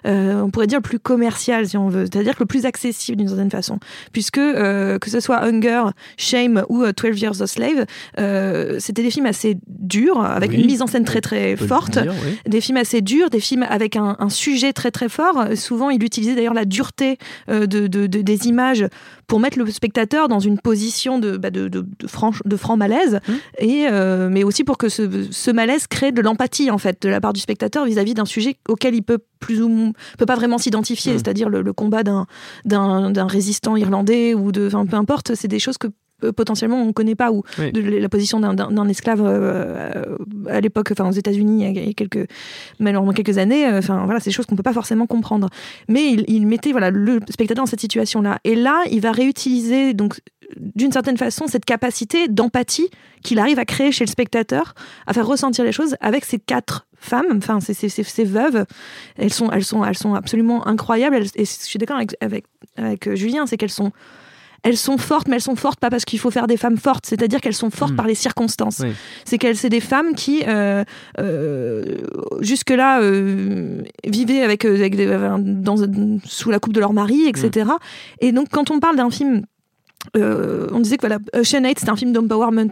euh, 0.05 0.41
on 0.41 0.49
pourrait 0.49 0.67
dire 0.67 0.79
le 0.79 0.83
plus 0.83 0.99
commercial 0.99 1.67
si 1.67 1.77
on 1.77 1.89
veut, 1.89 2.05
c'est-à-dire 2.11 2.33
le 2.39 2.45
plus 2.45 2.65
accessible 2.65 3.17
d'une 3.17 3.27
certaine 3.27 3.51
façon, 3.51 3.79
puisque 4.13 4.37
euh, 4.37 4.97
que 4.99 5.09
ce 5.09 5.19
soit 5.19 5.43
Hunger, 5.43 5.83
Shame 6.17 6.63
ou 6.69 6.83
euh, 6.83 6.91
12 6.93 7.21
Years 7.21 7.41
a 7.41 7.47
Slave, 7.47 7.85
euh, 8.19 8.77
c'était 8.79 9.03
des 9.03 9.11
films 9.11 9.25
assez 9.25 9.57
durs, 9.67 10.21
avec 10.21 10.51
Oui. 10.51 10.57
une 10.61 10.65
mise 10.65 10.81
en 10.81 10.87
scène 10.87 11.03
très 11.05 11.21
très 11.21 11.55
forte, 11.55 11.99
dire, 11.99 12.13
oui. 12.25 12.37
des 12.47 12.61
films 12.61 12.77
assez 12.77 13.01
durs, 13.01 13.29
des 13.29 13.39
films 13.39 13.65
avec 13.69 13.95
un, 13.95 14.15
un 14.19 14.29
sujet 14.29 14.73
très 14.73 14.91
très 14.91 15.09
fort. 15.09 15.45
Souvent, 15.55 15.89
il 15.89 16.03
utilisait 16.03 16.35
d'ailleurs 16.35 16.53
la 16.53 16.65
dureté 16.65 17.17
euh, 17.49 17.65
de, 17.65 17.87
de- 17.87 18.07
de- 18.07 18.21
des 18.21 18.47
images 18.47 18.85
pour 19.29 19.39
mettre 19.39 19.57
le 19.57 19.69
spectateur 19.71 20.27
dans 20.27 20.39
une 20.39 20.59
position 20.59 21.19
de, 21.19 21.37
bah, 21.37 21.51
de, 21.51 21.69
de, 21.69 21.85
de 21.99 22.07
franc, 22.07 22.31
de 22.43 22.57
franc 22.57 22.75
malaise, 22.75 23.19
Mmh. 23.27 23.33
et, 23.59 23.87
euh, 23.89 24.27
mais 24.29 24.43
aussi 24.43 24.63
pour 24.63 24.77
que 24.77 24.89
ce, 24.89 25.03
ce 25.31 25.51
malaise 25.51 25.87
crée 25.87 26.11
de 26.11 26.21
l'empathie 26.21 26.69
en 26.71 26.77
fait 26.77 27.01
de 27.01 27.07
la 27.09 27.21
part 27.21 27.31
du 27.33 27.39
spectateur 27.39 27.85
vis-à-vis 27.85 28.13
d'un 28.15 28.25
sujet 28.25 28.57
auquel 28.67 28.93
il 28.95 29.03
peut 29.03 29.19
plus 29.39 29.61
ou 29.61 29.69
moins, 29.69 29.91
peut 30.17 30.25
pas 30.25 30.35
vraiment 30.35 30.57
s'identifier, 30.57 31.13
Mm. 31.13 31.17
c'est-à-dire 31.17 31.47
le, 31.49 31.61
le 31.61 31.73
combat 31.73 32.03
d'un 32.03 32.25
d'un 32.65 33.11
d'un 33.11 33.27
résistant 33.27 33.77
irlandais 33.77 34.33
ou 34.33 34.51
de, 34.51 34.67
enfin 34.67 34.85
peu 34.85 34.97
importe, 34.97 35.35
c'est 35.35 35.47
des 35.47 35.59
choses 35.59 35.77
que 35.77 35.87
potentiellement 36.35 36.81
on 36.81 36.93
connaît 36.93 37.15
pas 37.15 37.31
ou 37.31 37.43
Oui. 37.57 37.71
de 37.71 37.81
la 37.81 38.09
position 38.09 38.39
d'un- 38.39 38.87
esclave 38.89 39.21
euh, 39.23 40.17
à 40.47 40.59
l'époque, 40.61 40.89
enfin 40.91 41.07
aux 41.09 41.13
États-Unis 41.13 41.65
il 41.65 41.77
y 41.85 41.89
a 41.89 41.93
quelques 41.93 42.27
malheureusement 42.79 43.13
quelques 43.13 43.37
années, 43.37 43.65
euh, 43.67 43.79
enfin 43.79 44.03
voilà, 44.05 44.19
c'est 44.19 44.29
des 44.29 44.33
choses 44.35 44.45
qu'on 44.45 44.55
peut 44.55 44.63
pas 44.63 44.73
forcément 44.73 45.05
comprendre. 45.07 45.49
Mais 45.87 46.11
il, 46.11 46.25
il 46.27 46.47
mettait 46.47 46.71
voilà 46.71 46.89
le 46.91 47.19
spectateur 47.29 47.63
dans 47.63 47.69
cette 47.69 47.79
situation-là. 47.81 48.39
Et 48.43 48.55
là, 48.55 48.83
il 48.91 49.01
va 49.01 49.11
réutiliser 49.11 49.93
donc 49.93 50.19
d'une 50.57 50.91
certaine 50.91 51.17
façon 51.17 51.45
cette 51.47 51.65
capacité 51.65 52.27
d'empathie 52.27 52.89
qu'il 53.23 53.37
arrive 53.37 53.59
à 53.59 53.65
créer 53.65 53.91
chez 53.91 54.03
le 54.05 54.09
spectateur, 54.09 54.73
à 55.05 55.13
faire 55.13 55.27
ressentir 55.27 55.63
les 55.63 55.71
choses 55.71 55.95
avec 56.01 56.25
ces 56.25 56.39
quatre 56.39 56.87
femmes, 56.95 57.25
enfin 57.37 57.59
ces, 57.59 57.73
ces, 57.73 57.87
ces- 57.89 58.03
ces 58.03 58.23
veuves, 58.23 58.65
elles 59.17 59.31
sont, 59.31 59.51
elles 59.51 59.63
sont, 59.63 59.85
elles 59.85 59.97
sont 59.97 60.15
absolument 60.15 60.67
incroyables. 60.67 61.15
Elles- 61.15 61.27
et 61.35 61.45
je 61.45 61.49
suis 61.51 61.77
d'accord 61.79 61.97
avec, 61.97 62.15
avec, 62.21 62.45
avec 62.77 63.07
euh, 63.07 63.15
Julien, 63.15 63.45
c'est 63.45 63.57
qu'elles 63.57 63.69
sont 63.69 63.91
elles 64.63 64.77
sont 64.77 64.97
fortes, 64.97 65.27
mais 65.27 65.35
elles 65.35 65.41
sont 65.41 65.55
fortes 65.55 65.79
pas 65.79 65.89
parce 65.89 66.05
qu'il 66.05 66.19
faut 66.19 66.31
faire 66.31 66.47
des 66.47 66.57
femmes 66.57 66.77
fortes, 66.77 67.05
c'est-à-dire 67.05 67.41
qu'elles 67.41 67.53
sont 67.53 67.69
fortes 67.69 67.93
Mm. 67.93 67.95
par 67.97 68.07
les 68.07 68.15
circonstances. 68.15 68.79
Oui. 68.79 68.89
C'est 69.25 69.37
qu'elles, 69.37 69.55
c'est 69.57 69.69
des 69.69 69.79
femmes 69.79 70.15
qui 70.15 70.43
euh, 70.47 70.83
euh, 71.19 71.83
jusque-là 72.41 73.01
euh, 73.01 73.81
vivaient 74.05 74.41
avec, 74.41 74.65
euh, 74.65 74.75
avec 74.75 74.95
des- 74.95 75.07
dans, 75.39 75.75
sous 76.25 76.51
la 76.51 76.59
coupe 76.59 76.73
de 76.73 76.79
leur 76.79 76.93
mari, 76.93 77.27
etc. 77.27 77.71
Et 78.19 78.31
donc 78.31 78.47
quand 78.51 78.71
on 78.71 78.79
parle 78.79 78.95
d'un 78.97 79.09
film 79.09 79.43
euh, 80.17 80.67
on 80.71 80.79
disait 80.79 80.95
que 80.97 81.01
voilà, 81.05 81.19
Ocean 81.33 81.63
8 81.63 81.79
c'est 81.79 81.89
un 81.89 81.95
film 81.95 82.13
d'empowerment. 82.13 82.69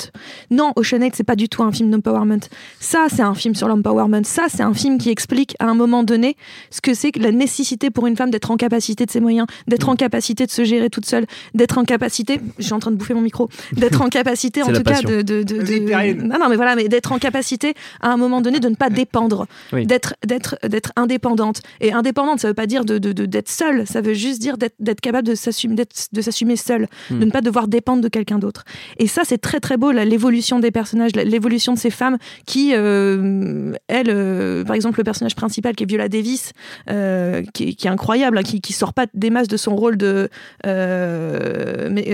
Non, 0.50 0.72
Ocean 0.76 1.00
8 1.02 1.14
c'est 1.16 1.24
pas 1.24 1.36
du 1.36 1.50
tout 1.50 1.62
un 1.62 1.72
film 1.72 1.92
d'empowerment. 1.92 2.40
Ça 2.80 3.08
c'est 3.10 3.22
un 3.22 3.34
film 3.36 3.54
sur 3.54 3.68
l'empowerment. 3.68 4.24
Ça 4.24 4.46
c'est 4.50 4.64
un 4.64 4.74
film 4.74 4.98
qui 4.98 5.10
explique 5.10 5.56
à 5.60 5.66
un 5.66 5.74
moment 5.76 6.04
donné 6.04 6.36
ce 6.72 6.80
que 6.82 6.94
c'est 6.94 7.12
que 7.12 7.20
la 7.20 7.32
nécessité 7.32 7.90
pour 7.90 8.08
une 8.08 8.16
femme 8.16 8.32
d'être 8.32 8.50
en 8.50 8.56
capacité 8.58 9.06
de 9.06 9.12
ses 9.12 9.20
moyens, 9.20 9.46
d'être 9.68 9.90
en 9.90 9.96
capacité 9.96 10.46
de 10.46 10.52
se 10.52 10.64
gérer 10.64 10.90
toute 10.90 11.06
seule, 11.06 11.26
d'être 11.54 11.78
en 11.78 11.84
capacité. 11.84 12.40
Je 12.60 12.64
suis 12.64 12.74
en 12.74 12.80
train 12.80 12.92
de 12.92 12.96
bouffer 12.96 13.14
mon 13.14 13.22
micro. 13.22 13.50
D'être 13.74 14.02
en 14.02 14.08
capacité 14.10 14.64
en 14.64 14.68
tout 14.72 14.84
cas 14.84 15.02
de, 15.02 15.22
de, 15.22 15.44
de- 15.44 15.56
Vas-y, 15.58 15.82
de- 15.82 15.86
Perrine. 15.88 16.24
non 16.28 16.38
non 16.40 16.50
mais 16.50 16.56
voilà 16.56 16.76
mais 16.76 16.88
d'être 16.88 17.12
en 17.12 17.20
capacité 17.20 17.74
à 18.02 18.10
un 18.12 18.18
moment 18.18 18.42
donné 18.42 18.60
de 18.60 18.70
ne 18.70 18.76
pas 18.76 18.90
dépendre, 18.90 19.48
Oui. 19.74 19.86
d'être 19.86 20.16
d'être 20.26 20.58
d'être 20.68 20.92
indépendante. 20.96 21.62
Et 21.82 21.92
indépendante 21.94 22.40
ça 22.40 22.48
veut 22.48 22.54
pas 22.54 22.68
dire 22.68 22.86
de 22.86 22.98
de- 22.98 23.12
de- 23.12 23.26
d'être 23.26 23.50
seule, 23.50 23.86
ça 23.86 24.02
veut 24.02 24.14
juste 24.14 24.40
dire 24.42 24.58
d'être 24.58 24.76
d'être 24.80 25.02
capable 25.02 25.28
de 25.28 25.36
s'assumer 25.36 25.76
d'être- 25.76 26.08
de 26.14 26.22
s'assumer 26.22 26.56
seule 26.56 26.88
Hmm. 27.10 27.17
De 27.20 27.26
ne 27.26 27.32
pas 27.32 27.42
devoir 27.42 27.68
dépendre 27.68 28.02
de 28.02 28.08
quelqu'un 28.08 28.40
d'autre. 28.40 28.64
Et 28.98 29.08
ça, 29.08 29.22
c'est 29.26 29.38
très 29.38 29.60
très 29.60 29.78
beau, 29.78 29.92
l'évolution 29.92 30.60
des 30.60 30.72
personnages, 30.72 31.12
l'évolution 31.16 31.74
de 31.74 31.80
ces 31.80 31.90
femmes 31.90 32.18
qui, 32.46 32.74
euh, 32.74 33.74
elles, 33.88 34.08
elle, 34.08 34.16
euh, 34.16 34.64
par 34.64 34.76
exemple, 34.76 35.00
le 35.00 35.04
personnage 35.04 35.36
principal 35.36 35.76
qui 35.76 35.84
est 35.84 35.88
Viola 35.88 36.10
Davis, 36.10 36.54
euh, 36.90 37.44
qui, 37.54 37.76
qui 37.76 37.88
est 37.88 37.90
incroyable, 37.90 38.38
hein, 38.38 38.44
qui, 38.44 38.62
qui 38.62 38.74
sort 38.74 38.94
pas 38.94 39.06
des 39.14 39.30
masses 39.30 39.48
de 39.48 39.58
son 39.58 39.76
rôle 39.76 39.98
de 39.98 40.30
mais, 40.64 42.08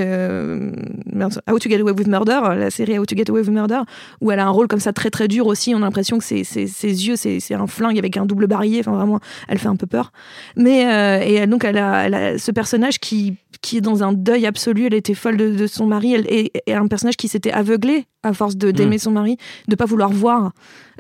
How 1.50 1.60
to 1.60 1.70
Get 1.70 1.80
Away 1.80 1.92
with 1.92 2.08
Murder, 2.08 2.40
la 2.58 2.70
série 2.70 2.98
How 2.98 3.06
to 3.06 3.16
Get 3.16 3.30
Away 3.30 3.42
with 3.42 3.50
Murder, 3.50 3.82
où 4.22 4.32
elle 4.32 4.40
a 4.40 4.46
un 4.46 4.50
rôle 4.50 4.68
comme 4.68 4.80
ça 4.80 4.94
très 4.94 5.10
très 5.10 5.28
dur 5.28 5.48
aussi. 5.48 5.74
On 5.74 5.78
a 5.78 5.82
l'impression 5.82 6.18
que 6.18 6.24
ses, 6.24 6.44
ses, 6.44 6.68
yeux, 6.68 7.16
c'est 7.16 7.54
un 7.54 7.68
flingue 7.68 7.98
avec 7.98 8.18
un 8.18 8.26
double 8.26 8.48
barillet. 8.48 8.80
Enfin, 8.80 8.94
vraiment, 8.94 9.20
elle 9.48 9.60
fait 9.60 9.68
un 9.68 9.76
peu 9.76 9.88
peur. 9.88 10.12
Mais 10.56 10.84
et 11.28 11.46
donc 11.48 11.64
elle 11.64 11.78
a, 11.78 12.06
elle 12.06 12.14
a 12.14 12.38
ce 12.38 12.52
personnage 12.52 13.00
qui 13.00 13.36
qui 13.62 13.78
est 13.78 13.82
dans 13.82 14.04
un 14.04 14.14
deuil 14.14 14.46
absolu. 14.46 14.86
Elle 14.94 15.00
était 15.00 15.16
folle 15.16 15.38
de, 15.38 15.50
de 15.56 15.68
son 15.68 15.88
mari. 15.88 16.14
Elle 16.14 16.28
est, 16.28 16.52
est 16.68 16.74
un 16.74 16.88
personnage 16.88 17.18
qui 17.18 17.28
s'était 17.28 17.52
aveuglé 17.52 18.06
à 18.22 18.34
force 18.34 18.56
de 18.56 18.72
d'aimer 18.72 19.00
son 19.00 19.12
mari, 19.12 19.38
de 19.68 19.76
pas 19.76 19.86
vouloir 19.86 20.12
voir 20.12 20.52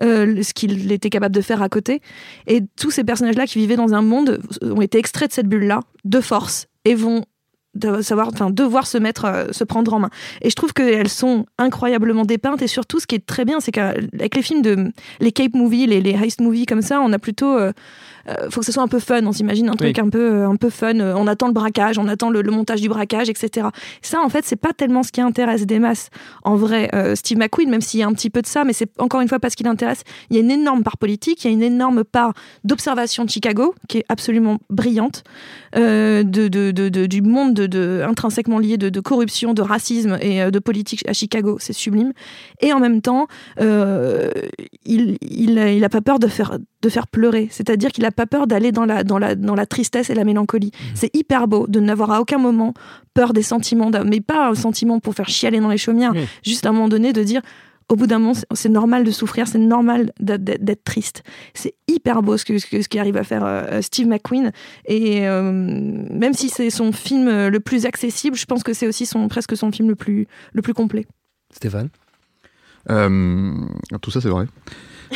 euh, 0.01 0.41
ce 0.41 0.53
qu'il 0.53 0.91
était 0.91 1.09
capable 1.09 1.35
de 1.35 1.41
faire 1.41 1.61
à 1.61 1.69
côté. 1.69 2.01
Et 2.47 2.61
tous 2.75 2.91
ces 2.91 3.03
personnages-là 3.03 3.45
qui 3.45 3.59
vivaient 3.59 3.75
dans 3.75 3.93
un 3.93 4.01
monde 4.01 4.41
ont 4.61 4.81
été 4.81 4.97
extraits 4.97 5.29
de 5.29 5.33
cette 5.33 5.47
bulle-là 5.47 5.81
de 6.05 6.19
force 6.21 6.67
et 6.85 6.95
vont 6.95 7.23
de 7.75 8.01
savoir, 8.01 8.27
enfin, 8.29 8.49
devoir 8.49 8.85
se 8.87 8.97
mettre, 8.97 9.25
euh, 9.25 9.45
se 9.51 9.63
prendre 9.63 9.93
en 9.93 9.99
main. 9.99 10.09
Et 10.41 10.49
je 10.49 10.55
trouve 10.55 10.73
qu'elles 10.73 11.09
sont 11.09 11.45
incroyablement 11.57 12.23
dépeintes. 12.23 12.61
Et 12.61 12.67
surtout, 12.67 12.99
ce 12.99 13.07
qui 13.07 13.15
est 13.15 13.25
très 13.25 13.45
bien, 13.45 13.59
c'est 13.59 13.71
qu'avec 13.71 14.35
les 14.35 14.41
films 14.41 14.61
de 14.61 14.91
les 15.19 15.31
cape 15.31 15.53
movies, 15.55 15.87
les, 15.87 16.01
les 16.01 16.11
heist 16.11 16.39
movies 16.41 16.65
comme 16.65 16.81
ça, 16.81 17.01
on 17.01 17.11
a 17.13 17.19
plutôt, 17.19 17.57
euh, 17.57 17.71
euh, 18.29 18.49
faut 18.51 18.59
que 18.61 18.65
ce 18.65 18.71
soit 18.71 18.83
un 18.83 18.87
peu 18.87 18.99
fun. 18.99 19.25
On 19.25 19.31
s'imagine 19.31 19.69
un 19.69 19.73
truc 19.75 19.95
Oui. 19.97 20.03
un 20.05 20.09
peu, 20.09 20.19
euh, 20.33 20.47
un 20.49 20.55
peu 20.55 20.69
fun. 20.69 20.99
On 20.99 21.25
attend 21.27 21.47
le 21.47 21.53
braquage, 21.53 21.97
on 21.97 22.07
attend 22.07 22.29
le, 22.29 22.41
le 22.41 22.51
montage 22.51 22.79
du 22.81 22.89
braquage, 22.89 23.29
etc. 23.29 23.67
Ça, 24.01 24.21
en 24.21 24.29
fait, 24.29 24.45
c'est 24.45 24.55
pas 24.55 24.73
tellement 24.73 25.03
ce 25.03 25.11
qui 25.11 25.21
intéresse 25.21 25.65
des 25.65 25.79
masses. 25.79 26.09
En 26.43 26.55
vrai, 26.55 26.89
euh, 26.93 27.15
Steve 27.15 27.37
McQueen, 27.39 27.69
même 27.69 27.81
s'il 27.81 27.99
y 27.99 28.03
a 28.03 28.07
un 28.07 28.13
petit 28.13 28.29
peu 28.29 28.41
de 28.41 28.47
ça, 28.47 28.63
mais 28.63 28.73
c'est 28.73 28.89
encore 28.99 29.21
une 29.21 29.27
fois 29.27 29.39
pas 29.39 29.49
ce 29.49 29.55
qui 29.55 29.63
l'intéresse. 29.63 30.03
Il 30.29 30.35
y 30.35 30.39
a 30.39 30.41
une 30.43 30.51
énorme 30.51 30.83
part 30.83 30.97
politique, 30.97 31.43
il 31.43 31.47
y 31.47 31.49
a 31.49 31.53
une 31.53 31.63
énorme 31.63 32.03
part 32.03 32.33
d'observation 32.63 33.25
de 33.25 33.29
Chicago 33.29 33.73
qui 33.89 33.97
est 33.97 34.05
absolument 34.09 34.59
brillante, 34.69 35.23
de, 35.75 36.23
de- 36.23 36.47
de- 36.71 36.89
de- 36.89 37.05
du 37.07 37.21
monde 37.21 37.53
de, 37.53 37.62
de- 37.67 38.01
intrinsèquement 38.07 38.59
lié 38.59 38.77
de, 38.77 38.89
de 38.89 38.99
corruption, 38.99 39.53
de 39.53 39.61
racisme 39.61 40.17
et 40.21 40.41
euh, 40.41 40.51
de 40.51 40.59
politique 40.59 41.03
à 41.07 41.13
Chicago, 41.13 41.57
c'est 41.59 41.73
sublime. 41.73 42.13
Et 42.61 42.73
en 42.73 42.79
même 42.79 43.01
temps, 43.01 43.27
euh, 43.61 44.31
il, 44.85 45.17
il, 45.21 45.57
il 45.57 45.83
a 45.83 45.89
pas 45.89 46.01
peur 46.01 46.19
de 46.19 46.27
faire, 46.27 46.57
de 46.81 46.89
faire 46.89 47.07
pleurer, 47.07 47.47
c'est-à-dire 47.51 47.91
qu'il 47.91 48.05
a 48.05 48.11
pas 48.11 48.25
peur 48.25 48.47
d'aller 48.47 48.71
dans 48.71 48.85
la, 48.85 49.03
dans, 49.03 49.17
la, 49.19 49.35
dans 49.35 49.55
la 49.55 49.65
tristesse 49.65 50.09
et 50.09 50.15
la 50.15 50.23
mélancolie. 50.23 50.71
C'est 50.95 51.15
hyper 51.15 51.47
beau 51.47 51.67
de 51.67 51.79
n'avoir 51.79 52.11
à 52.11 52.21
aucun 52.21 52.37
moment 52.37 52.73
peur 53.13 53.33
des 53.33 53.43
sentiments, 53.43 53.91
mais 54.05 54.21
pas 54.21 54.49
un 54.49 54.55
sentiment 54.55 54.99
pour 54.99 55.13
faire 55.13 55.29
chialer 55.29 55.59
dans 55.59 55.69
les 55.69 55.77
chaumières, 55.77 56.13
juste 56.43 56.65
à 56.65 56.69
un 56.69 56.71
moment 56.71 56.87
donné 56.89 57.13
de 57.13 57.23
dire 57.23 57.41
au 57.93 57.95
bout 57.95 58.07
d'un 58.07 58.17
moment, 58.17 58.33
c'est- 58.53 58.69
normal 58.69 59.03
de 59.03 59.11
souffrir, 59.11 59.47
c'est 59.47 59.59
normal 59.59 60.11
d'être- 60.19 60.83
triste. 60.83 61.21
C'est 61.53 61.75
hyper 61.87 62.23
beau 62.23 62.37
ce 62.37 62.43
que 62.45 62.57
ce 62.57 62.87
qu'arrive 62.89 63.17
à 63.17 63.23
faire 63.23 63.43
euh, 63.45 63.81
Steve 63.81 64.07
McQueen. 64.07 64.51
Et 64.85 65.27
euh, 65.27 65.41
même 65.51 66.33
si 66.33 66.49
c'est 66.49 66.71
son 66.71 66.91
film 66.91 67.27
euh, 67.27 67.49
le 67.51 67.59
plus 67.59 67.85
accessible, 67.85 68.35
je 68.35 68.45
pense 68.45 68.63
que 68.63 68.73
c'est 68.73 68.87
aussi 68.87 69.05
son, 69.05 69.27
presque 69.27 69.55
son 69.55 69.71
film 69.71 69.89
le 69.89 69.95
plus, 69.95 70.27
le 70.53 70.61
plus 70.63 70.73
complet. 70.73 71.05
Stéphane? 71.51 71.89
Euh, 72.89 73.53
tout 74.01 74.09
ça, 74.11 74.19
c'est 74.21 74.29
vrai. 74.29 74.45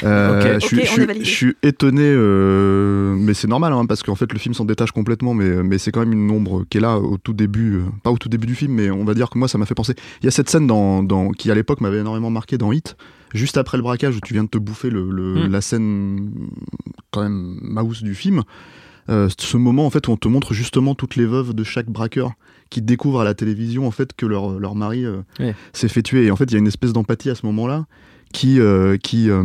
Euh, 0.03 0.59
je, 0.59 0.65
suis- 0.65 0.85
je 0.85 1.23
je 1.23 1.47
étonné, 1.63 2.03
euh, 2.03 3.15
mais 3.17 3.33
c'est 3.33 3.47
normal, 3.47 3.73
hein, 3.73 3.85
parce 3.85 4.03
qu'en 4.03 4.15
fait 4.15 4.31
le 4.31 4.39
film 4.39 4.53
s'en 4.53 4.65
détache 4.65 4.91
complètement, 4.91 5.33
mais, 5.33 5.63
mais 5.63 5.77
c'est 5.77 5.91
quand 5.91 5.99
même 6.01 6.13
une 6.13 6.29
ombre 6.31 6.65
qui 6.69 6.77
est 6.77 6.81
là 6.81 6.97
au 6.99 7.17
tout 7.17 7.33
début, 7.33 7.75
euh, 7.77 7.81
pas 8.03 8.11
au 8.11 8.17
tout 8.17 8.29
début 8.29 8.47
du 8.47 8.55
film, 8.55 8.73
mais 8.73 8.89
on 8.89 9.03
va 9.05 9.13
dire 9.13 9.29
que 9.29 9.37
moi 9.37 9.47
ça 9.47 9.57
m'a 9.57 9.65
fait 9.65 9.75
penser. 9.75 9.93
Il 10.21 10.25
y 10.25 10.27
a 10.27 10.31
cette 10.31 10.49
scène 10.49 10.67
dans, 10.67 11.03
dans- 11.03 11.29
qui 11.31 11.49
à 11.51 11.55
l'époque 11.55 11.81
m'avait 11.81 11.99
énormément 11.99 12.29
marqué 12.29 12.57
dans 12.57 12.71
Hit, 12.71 12.95
juste 13.33 13.57
après 13.57 13.77
le 13.77 13.83
braquage 13.83 14.15
où 14.15 14.19
tu 14.23 14.33
viens 14.33 14.43
de 14.43 14.49
te 14.49 14.57
bouffer 14.57 14.89
le, 14.89 15.09
le- 15.09 15.47
Mm. 15.47 15.51
la 15.51 15.61
scène 15.61 16.31
quand 17.11 17.21
même 17.23 17.59
mouse 17.61 18.03
du 18.03 18.15
film. 18.15 18.43
Euh, 19.09 19.29
ce 19.39 19.55
moment 19.55 19.85
en 19.85 19.89
fait 19.89 20.05
où 20.09 20.11
on 20.11 20.17
te 20.17 20.27
montre 20.27 20.53
justement 20.53 20.93
toutes 20.93 21.15
les 21.15 21.25
veuves 21.25 21.53
de 21.53 21.63
chaque 21.63 21.89
braqueur 21.89 22.31
qui 22.69 22.81
découvrent 22.81 23.21
à 23.21 23.23
la 23.23 23.33
télévision 23.33 23.87
en 23.87 23.91
fait 23.91 24.11
que 24.13 24.25
leur, 24.25 24.59
leur 24.59 24.75
mari 24.75 25.05
euh, 25.05 25.21
Ouais. 25.39 25.55
s'est 25.71 25.87
fait 25.87 26.01
tuer 26.01 26.25
et 26.25 26.31
en 26.31 26.35
fait 26.35 26.43
il 26.45 26.51
y 26.51 26.55
a 26.55 26.59
une 26.59 26.67
espèce 26.67 26.91
d'empathie 26.91 27.29
à 27.29 27.35
ce 27.35 27.45
moment-là 27.45 27.85
qui 28.37 28.59
euh, 28.59 28.97
qui 28.97 29.29
euh, 29.29 29.43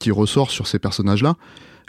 qui 0.00 0.10
ressort 0.12 0.50
sur 0.50 0.66
ces 0.68 0.78
personnages-là 0.78 1.34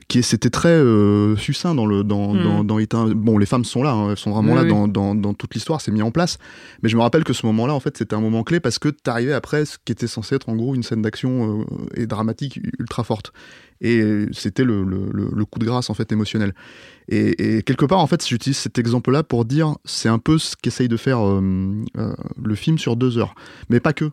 qui 0.09 0.21
c'était 0.21 0.49
très 0.49 0.67
euh, 0.69 1.37
succinct 1.37 1.75
dans 1.75 1.85
le 1.85 2.03
dans, 2.03 2.33
Mhm. 2.33 2.43
dans, 2.43 2.63
dans 2.63 2.79
Hit 2.79 2.93
1. 2.93 3.11
bon 3.15 3.37
les 3.37 3.45
femmes 3.45 3.63
sont 3.63 3.83
là 3.83 3.91
hein, 3.93 4.09
elles 4.11 4.17
sont 4.17 4.31
vraiment 4.31 4.53
Oui, 4.53 4.57
là 4.57 4.63
oui. 4.63 4.69
Dans, 4.69 4.87
dans, 4.87 5.15
dans 5.15 5.33
toute 5.33 5.53
l'histoire 5.53 5.79
c'est 5.79 5.91
mis 5.91 6.01
en 6.01 6.11
place 6.11 6.39
mais 6.81 6.89
je 6.89 6.97
me 6.97 7.01
rappelle 7.01 7.23
que 7.23 7.33
ce 7.33 7.45
moment-là 7.45 7.73
en 7.73 7.79
fait 7.79 7.95
c'était 7.97 8.15
un 8.15 8.19
moment 8.19 8.43
clé 8.43 8.59
parce 8.59 8.79
que 8.79 8.89
t'arrivais 8.89 9.31
après 9.33 9.63
ce 9.65 9.77
qui 9.85 9.91
était 9.93 10.07
censé 10.07 10.35
être 10.35 10.49
en 10.49 10.55
gros 10.55 10.73
une 10.75 10.83
scène 10.83 11.01
d'action 11.03 11.61
euh, 11.61 11.65
et 11.95 12.05
dramatique 12.07 12.59
ultra 12.79 13.03
forte 13.03 13.31
et 13.79 14.25
c'était 14.31 14.63
le, 14.63 14.83
le, 14.83 15.45
coup 15.45 15.59
de 15.59 15.65
grâce 15.65 15.89
en 15.89 15.93
fait 15.93 16.11
émotionnel 16.11 16.53
et, 17.09 17.57
et 17.57 17.63
quelque 17.63 17.85
part 17.85 17.99
en 17.99 18.07
fait 18.07 18.25
j'utilise 18.27 18.57
cet 18.57 18.77
exemple 18.79 19.11
là 19.11 19.23
pour 19.23 19.45
dire 19.45 19.75
c'est 19.85 20.09
un 20.09 20.19
peu 20.19 20.37
ce 20.37 20.55
qu'essaye 20.61 20.87
de 20.89 20.97
faire 20.97 21.19
euh, 21.25 21.83
le 22.51 22.55
film 22.55 22.77
sur 22.77 22.95
deux 22.95 23.17
heures 23.17 23.35
mais 23.69 23.79
pas 23.79 23.93
que 23.93 24.09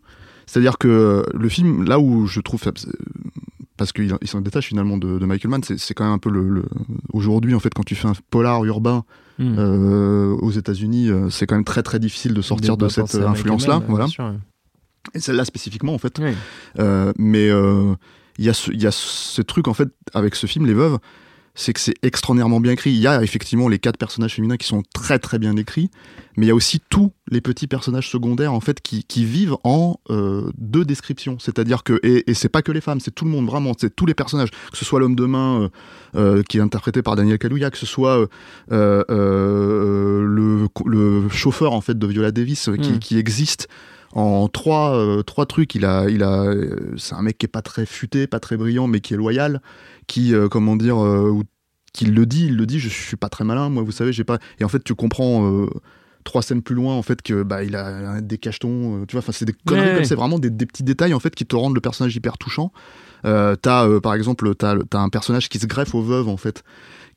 c'est-à-dire 0.50 0.78
que 0.78 0.88
euh, 0.88 1.22
le 1.32 1.48
film 1.48 1.84
là 1.84 2.00
où 2.00 2.26
je 2.26 2.40
trouve 2.40 2.60
euh, 2.66 2.72
parce 3.76 3.92
qu'il 3.92 4.12
il 4.20 4.26
s'en 4.28 4.40
détache 4.40 4.66
finalement 4.66 4.96
de, 4.98 5.18
de 5.18 5.26
Michael 5.26 5.50
Mann 5.50 5.62
c'est 5.62 5.94
quand 5.94 6.04
même 6.04 6.12
un 6.14 6.18
peu 6.18 6.30
le, 6.30 6.48
le- 6.48 6.64
aujourd'hui 7.12 7.54
en 7.54 7.60
fait 7.60 7.72
quand 7.72 7.84
tu 7.84 7.94
fais 7.94 8.08
un 8.08 8.14
polar 8.30 8.64
urbain 8.64 9.04
Hmm. 9.38 9.54
euh, 9.58 10.32
aux 10.42 10.50
États-Unis 10.50 11.08
euh, 11.08 11.30
c'est 11.30 11.46
quand 11.46 11.54
même 11.54 11.64
très 11.64 11.82
très 11.82 11.98
difficile 11.98 12.34
de 12.34 12.42
sortir 12.42 12.76
de, 12.76 12.88
cette 12.88 13.04
penser 13.04 13.16
à 13.16 13.20
Michael 13.20 13.38
influence 13.38 13.66
là 13.66 13.78
Mann, 13.78 13.84
voilà 13.88 14.06
sûr, 14.06 14.34
et 15.14 15.20
celle-là 15.20 15.46
spécifiquement 15.46 15.94
en 15.94 15.98
fait 15.98 16.18
Oui. 16.18 16.32
euh, 16.78 17.12
mais 17.16 17.46
il 18.38 18.44
y, 18.44 18.44
y 18.82 18.86
a 18.86 18.90
ce 18.92 19.40
truc 19.40 19.66
en 19.66 19.72
fait 19.72 19.88
avec 20.12 20.34
ce 20.34 20.46
film 20.46 20.66
Les 20.66 20.74
Veuves, 20.74 20.98
c'est 21.60 21.74
que 21.74 21.80
c'est 21.80 21.94
extraordinairement 22.02 22.58
bien 22.58 22.72
écrit. 22.72 22.90
Il 22.90 23.00
y 23.00 23.06
a 23.06 23.22
effectivement 23.22 23.68
les 23.68 23.78
quatre 23.78 23.98
personnages 23.98 24.34
féminins 24.34 24.56
qui 24.56 24.66
sont 24.66 24.82
très 24.94 25.18
très 25.18 25.38
bien 25.38 25.56
écrits, 25.56 25.90
mais 26.36 26.46
il 26.46 26.48
y 26.48 26.52
a 26.52 26.54
aussi 26.54 26.80
tous 26.88 27.12
les 27.30 27.42
petits 27.42 27.66
personnages 27.66 28.08
secondaires 28.08 28.54
en 28.54 28.60
fait 28.60 28.80
qui, 28.80 29.04
qui 29.04 29.26
vivent 29.26 29.56
en 29.62 29.98
euh, 30.08 30.50
deux 30.56 30.86
descriptions. 30.86 31.36
C'est-à-dire 31.38 31.82
que 31.82 32.00
et, 32.02 32.30
et 32.30 32.34
c'est 32.34 32.48
pas 32.48 32.62
que 32.62 32.72
les 32.72 32.80
femmes, 32.80 33.00
c'est 33.00 33.10
tout 33.14 33.26
le 33.26 33.30
monde 33.30 33.46
vraiment, 33.46 33.72
c'est 33.78 33.94
tous 33.94 34.06
les 34.06 34.14
personnages, 34.14 34.50
que 34.50 34.78
ce 34.78 34.84
soit 34.86 35.00
l'homme 35.00 35.16
de 35.16 35.26
main 35.26 35.60
euh, 35.60 35.68
euh, 36.16 36.42
qui 36.42 36.56
est 36.58 36.62
interprété 36.62 37.02
par 37.02 37.14
Daniel 37.14 37.38
Kaluuya, 37.38 37.70
que 37.70 37.78
ce 37.78 37.86
soit 37.86 38.26
le, 38.70 40.68
le 40.86 41.28
chauffeur 41.28 41.72
en 41.72 41.80
fait 41.80 41.98
de 41.98 42.06
Viola 42.06 42.30
Davis 42.30 42.68
euh, 42.68 42.76
qui, 42.76 42.92
Mm. 42.92 42.98
qui 42.98 43.18
existe 43.18 43.68
en 44.12 44.48
trois, 44.48 44.96
euh, 44.96 45.22
trois 45.22 45.46
trucs. 45.46 45.74
Il 45.74 45.84
a, 45.84 46.08
il 46.08 46.22
a, 46.22 46.42
euh, 46.44 46.94
c'est 46.96 47.14
un 47.14 47.22
mec 47.22 47.38
qui 47.38 47.46
est 47.46 47.48
pas 47.48 47.62
très 47.62 47.86
futé, 47.86 48.26
pas 48.26 48.40
très 48.40 48.56
brillant, 48.56 48.86
mais 48.86 49.00
qui 49.00 49.14
est 49.14 49.16
loyal, 49.16 49.60
qui, 50.06 50.34
euh, 50.34 50.48
comment 50.48 50.76
dire, 50.76 50.96
qui 51.92 52.06
le 52.06 52.26
dit, 52.26 52.46
il 52.46 52.56
le 52.56 52.66
dit, 52.66 52.78
je 52.78 52.88
suis 52.88 53.16
pas 53.16 53.28
très 53.28 53.44
malin, 53.44 53.68
moi, 53.68 53.82
vous 53.82 53.92
savez, 53.92 54.12
j'ai 54.12 54.24
pas. 54.24 54.38
Et 54.58 54.64
en 54.64 54.68
fait, 54.68 54.82
tu 54.84 54.94
comprends. 54.94 55.66
trois 56.22 56.42
scènes 56.42 56.60
plus 56.60 56.74
loin 56.74 56.94
en 56.94 57.02
fait 57.02 57.22
que 57.22 57.42
bah 57.42 57.64
il 57.64 57.74
a 57.74 58.20
des 58.20 58.36
cachetons 58.36 59.00
euh, 59.00 59.06
tu 59.06 59.12
vois 59.16 59.20
enfin 59.20 59.32
c'est 59.32 59.46
des 59.46 59.54
conneries 59.54 59.84
Ouais, 59.86 59.90
comme 59.92 59.98
ouais. 60.00 60.04
c'est 60.04 60.14
vraiment 60.14 60.38
des, 60.38 60.50
des 60.50 60.66
petits 60.66 60.82
détails 60.82 61.14
en 61.14 61.18
fait 61.18 61.34
qui 61.34 61.46
te 61.46 61.56
rendent 61.56 61.74
le 61.74 61.80
personnage 61.80 62.14
hyper 62.14 62.36
touchant 62.36 62.72
euh, 63.24 63.56
t'as 63.56 63.88
euh, 63.88 64.00
par 64.00 64.12
exemple 64.12 64.54
t'as 64.54 64.74
as 64.92 64.98
un 64.98 65.08
personnage 65.08 65.48
qui 65.48 65.58
se 65.58 65.66
greffe 65.66 65.94
aux 65.94 66.02
veuves 66.02 66.28
en 66.28 66.36
fait 66.36 66.62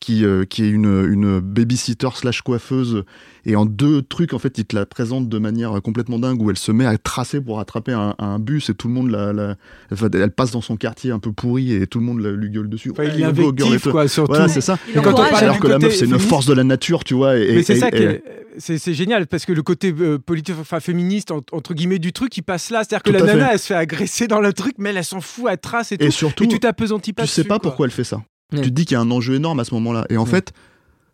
qui, 0.03 0.25
euh, 0.25 0.43
qui 0.43 0.63
est 0.63 0.69
une, 0.69 1.05
une 1.09 1.39
babysitter 1.39 2.09
slash 2.13 2.41
coiffeuse 2.41 3.03
et 3.45 3.55
en 3.55 3.65
deux 3.65 4.01
trucs 4.01 4.33
en 4.33 4.39
fait 4.39 4.57
il 4.57 4.65
te 4.65 4.75
la 4.75 4.85
présente 4.85 5.29
de 5.29 5.37
manière 5.39 5.81
complètement 5.81 6.19
dingue 6.19 6.41
où 6.41 6.49
elle 6.49 6.57
se 6.57 6.71
met 6.73 6.85
à 6.85 6.97
tracer 6.97 7.39
pour 7.39 7.59
attraper 7.61 7.93
un, 7.93 8.13
un 8.19 8.37
bus 8.39 8.69
et 8.69 8.73
tout 8.73 8.87
le 8.89 8.93
monde 8.93 9.09
la, 9.09 9.31
la- 9.31 9.55
enfin, 9.91 10.09
elle 10.13 10.31
passe 10.31 10.51
dans 10.51 10.61
son 10.61 10.75
quartier 10.75 11.11
un 11.11 11.19
peu 11.19 11.31
pourri 11.31 11.73
et 11.73 11.87
tout 11.87 11.99
le 11.99 12.05
monde 12.05 12.19
la- 12.19 12.31
lui 12.31 12.49
gueule 12.49 12.67
dessus 12.69 12.91
Enfin, 12.91 13.05
il 13.05 13.15
est 13.15 13.19
et 13.21 13.23
invectif, 13.23 13.87
quoi, 13.89 14.07
surtout. 14.09 14.33
voilà 14.33 14.47
c'est 14.49 14.61
ça 14.61 14.77
Il 14.93 14.99
encourage. 14.99 15.41
alors 15.41 15.59
que 15.59 15.67
la 15.67 15.75
côté 15.75 15.85
meuf 15.87 15.95
c'est 15.95 16.05
une 16.05 16.19
force 16.19 16.45
de 16.47 16.53
la 16.53 16.63
nature 16.65 17.03
tu 17.05 17.13
vois 17.13 17.37
et, 17.37 17.55
Mais 17.55 17.63
c'est 17.63 17.75
et- 17.77 17.79
ça 17.79 17.87
et- 17.87 17.91
que 17.91 18.21
c'est 18.59 18.93
génial 18.93 19.25
parce 19.25 19.45
que 19.45 19.51
le 19.53 19.63
côté 19.63 19.93
euh, 19.99 20.19
politique, 20.19 20.55
enfin 20.59 20.79
féministe 20.79 21.31
en- 21.31 21.41
entre 21.53 21.73
guillemets 21.73 21.97
du 21.97 22.13
truc, 22.13 22.37
il 22.37 22.43
passe 22.43 22.69
là. 22.69 22.83
C'est-à-dire 22.83 23.01
que 23.01 23.09
la 23.11 23.21
nana, 23.21 23.47
fait. 23.47 23.53
elle 23.53 23.59
se 23.59 23.65
fait 23.65 23.73
agresser 23.73 24.27
dans 24.27 24.39
le 24.41 24.53
truc, 24.53 24.75
mais 24.77 24.91
elle, 24.91 24.97
elle 24.97 25.03
s'en 25.03 25.21
fout, 25.21 25.45
elle 25.49 25.57
trace 25.57 25.91
et 25.91 25.97
tout. 25.97 26.05
et 26.05 26.11
surtout 26.11 26.43
et 26.43 26.47
tu 26.49 26.59
t'apesantis 26.59 27.13
pas. 27.13 27.23
tu 27.23 27.29
sais 27.29 27.41
dessus, 27.41 27.47
pas 27.47 27.55
quoi. 27.57 27.71
pourquoi 27.71 27.87
elle 27.87 27.91
fait 27.91 28.03
ça. 28.03 28.21
Tu 28.51 28.61
te 28.61 28.67
dis 28.67 28.85
qu'il 28.85 28.95
y 28.95 28.97
a 28.97 29.01
un 29.01 29.11
enjeu 29.11 29.35
énorme 29.35 29.59
à 29.59 29.65
ce 29.65 29.73
moment-là. 29.75 30.05
Et 30.09 30.17
en 30.17 30.25
fait, 30.25 30.53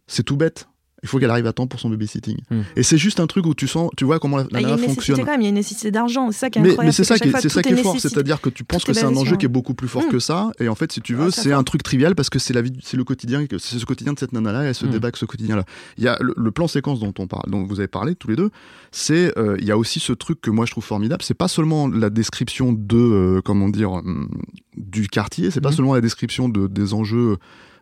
c'est 0.08 0.24
tout 0.24 0.36
bête. 0.36 0.68
Il 1.04 1.08
faut 1.10 1.18
qu'elle 1.20 1.30
arrive 1.30 1.48
à 1.48 1.54
temps 1.54 1.68
pour 1.68 1.80
son 1.80 1.90
babysitting. 1.90 2.38
Mm. 2.52 2.62
Et 2.76 2.84
c'est 2.84 2.98
juste 2.98 3.20
un 3.20 3.28
truc 3.28 3.46
où 3.46 3.54
tu 3.54 3.68
sens, 3.68 3.90
tu 3.96 4.04
vois 4.06 4.20
comment 4.20 4.38
la, 4.38 4.44
la 4.44 4.50
Ah, 4.60 4.62
nana 4.62 4.78
fonctionne. 4.78 5.18
quand 5.20 5.26
même, 5.26 5.42
il 5.42 5.46
y 5.46 5.48
a 5.48 5.50
une 5.50 5.56
nécessité 5.56 5.92
d'argent. 5.92 6.32
C'est 6.32 6.40
ça 6.40 6.50
qui 6.50 6.60
est 6.60 6.62
Mais, 6.62 6.70
incroyable. 6.72 6.88
mais 6.90 6.92
c'est 6.92 7.04
ça 7.04 7.18
qui 7.18 7.30
est, 7.30 7.50
ça 7.50 7.62
qui 7.62 7.76
fort, 7.78 8.00
c'est-à-dire 8.00 8.42
que 8.42 8.50
tu 8.50 8.64
penses 8.64 8.84
que 8.84 8.92
est 8.92 8.94
c'est 8.96 9.06
un 9.06 9.16
enjeu 9.16 9.38
qui 9.38 9.46
est 9.46 9.50
beaucoup 9.50 9.74
plus 9.74 9.88
fort 9.88 10.04
Mm. 10.04 10.10
que 10.10 10.20
ça, 10.20 10.52
et 10.60 10.68
en 10.68 10.76
fait, 10.76 10.92
si 10.92 11.02
tu 11.02 11.16
veux, 11.16 11.26
Ouais, 11.26 11.32
c'est 11.32 11.54
un 11.54 11.64
truc 11.64 11.84
trivial 11.84 12.16
parce 12.16 12.30
que 12.30 12.40
c'est 12.40 12.54
la 12.54 12.62
vie, 12.62 12.72
c'est 12.84 12.98
le 12.98 13.04
quotidien, 13.04 13.46
c'est 13.60 13.78
ce 13.80 13.86
quotidien 13.86 14.14
de 14.14 14.20
cette 14.20 14.34
nana-là, 14.34 14.64
et 14.66 14.68
elle 14.68 14.76
se 14.76 14.86
Mm. 14.86 14.90
débat 14.92 15.06
avec 15.08 15.18
ce 15.18 15.26
quotidien-là. 15.26 15.64
Il 15.98 16.04
y 16.04 16.08
a 16.08 16.18
le, 16.22 16.34
le 16.36 16.52
plan 16.52 16.68
séquence 16.68 17.00
dont 17.00 17.14
on 17.20 17.28
parle, 17.28 17.50
dont 17.50 17.64
vous 17.64 17.80
avez 17.80 17.88
parlé 17.88 18.16
tous 18.16 18.28
les 18.28 18.36
deux, 18.36 18.50
c'est, 18.92 19.38
euh, 19.38 19.56
il 19.60 19.66
y 19.66 19.72
a 19.72 19.78
aussi 19.78 20.00
ce 20.00 20.14
truc 20.14 20.42
que 20.42 20.50
moi 20.52 20.66
je 20.66 20.72
trouve 20.72 20.84
formidable, 20.84 21.24
c'est 21.24 21.34
pas 21.34 21.48
seulement 21.48 21.88
la 21.88 22.10
description 22.10 22.74
de, 22.74 22.98
euh, 22.98 23.42
comment 23.44 23.70
dire, 23.70 23.92
hum, 23.94 24.30
du 24.78 25.08
quartier, 25.08 25.52
c'est 25.52 25.62
pas 25.62 25.70
Mhm. 25.70 25.76
seulement 25.76 25.94
la 25.94 26.02
description 26.02 26.50
de, 26.50 26.68
des 26.68 26.94
enjeux 26.94 27.38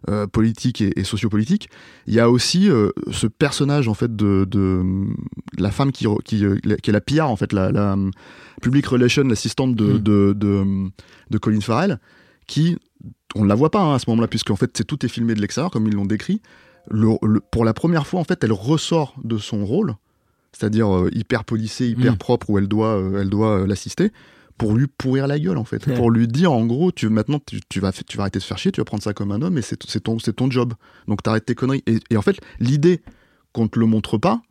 euh, 0.09 0.27
politiques 0.27 0.81
et, 0.81 0.97
et 0.99 1.03
sociopolitiques, 1.03 1.69
il 2.05 2.13
y 2.13 2.19
a 2.19 2.29
aussi 2.29 2.69
euh, 2.69 2.89
ce 3.11 3.27
personnage 3.27 3.87
en 3.87 3.93
fait 3.93 4.15
de, 4.15 4.45
de, 4.49 4.83
de 5.57 5.61
la 5.61 5.71
femme 5.71 5.91
qui, 5.91 6.05
qui, 6.23 6.45
euh, 6.45 6.57
qui 6.81 6.89
est 6.89 6.93
la 6.93 7.01
PR 7.01 7.23
en 7.29 7.35
fait, 7.35 7.51
la, 7.53 7.71
la 7.71 7.95
public 8.61 8.85
relation, 8.85 9.23
l'assistante 9.23 9.75
de, 9.75 9.85
Mhm. 9.93 9.99
de, 9.99 10.33
de, 10.35 10.63
de 11.29 11.37
Colin 11.37 11.61
Farrell, 11.61 11.99
qui 12.47 12.77
on 13.35 13.43
ne 13.43 13.49
la 13.49 13.55
voit 13.55 13.71
pas 13.71 13.81
hein, 13.81 13.95
à 13.95 13.99
ce 13.99 14.09
moment-là, 14.09 14.27
puisqu'en 14.27 14.55
fait, 14.55 14.71
c'est 14.75 14.85
tout 14.85 15.05
est 15.05 15.09
filmé 15.09 15.35
de 15.35 15.41
l'extérieur, 15.41 15.69
comme 15.71 15.87
ils 15.87 15.93
l'ont 15.93 16.05
décrit. 16.05 16.41
Le, 16.89 17.09
le- 17.21 17.41
pour 17.51 17.65
la 17.65 17.73
première 17.73 18.07
fois, 18.07 18.19
en 18.19 18.23
fait, 18.23 18.43
elle 18.43 18.53
ressort 18.53 19.13
de 19.23 19.37
son 19.37 19.65
rôle, 19.65 19.95
c'est-à-dire 20.53 20.87
hyper 21.11 21.43
policée, 21.43 21.87
hyper 21.89 22.13
Mm. 22.13 22.17
propre, 22.17 22.49
où 22.49 22.57
elle 22.57 22.67
doit, 22.67 23.01
elle 23.19 23.29
doit 23.29 23.67
l'assister, 23.67 24.11
pour 24.57 24.73
lui 24.75 24.87
pourrir 24.87 25.27
la 25.27 25.37
gueule, 25.39 25.57
en 25.57 25.63
fait. 25.63 25.85
Ouais. 25.87 25.95
Pour 25.95 26.09
lui 26.11 26.27
dire, 26.27 26.51
en 26.51 26.65
gros, 26.65 26.91
tu, 26.91 27.09
maintenant, 27.09 27.39
tu, 27.45 27.59
tu 27.69 27.79
vas, 27.79 27.91
tu 27.91 28.17
vas 28.17 28.23
arrêter 28.23 28.39
de 28.39 28.43
faire 28.43 28.57
chier, 28.57 28.71
tu 28.71 28.81
vas 28.81 28.85
prendre 28.85 29.03
ça 29.03 29.13
comme 29.13 29.31
un 29.31 29.41
homme, 29.41 29.57
et 29.57 29.61
c'est 29.61 29.77
ton, 30.01 30.19
c'est 30.19 30.33
ton 30.35 30.49
job. 30.49 30.73
Donc, 31.07 31.21
t'arrêtes 31.23 31.45
tes 31.45 31.55
conneries. 31.55 31.83
Et, 31.87 31.99
et 32.09 32.17
en 32.17 32.21
fait, 32.21 32.37
l'idée 32.59 33.01
qu'on 33.53 33.67
te 33.67 33.77
le 33.79 33.85
montre 33.85 34.17
pas, 34.17 34.41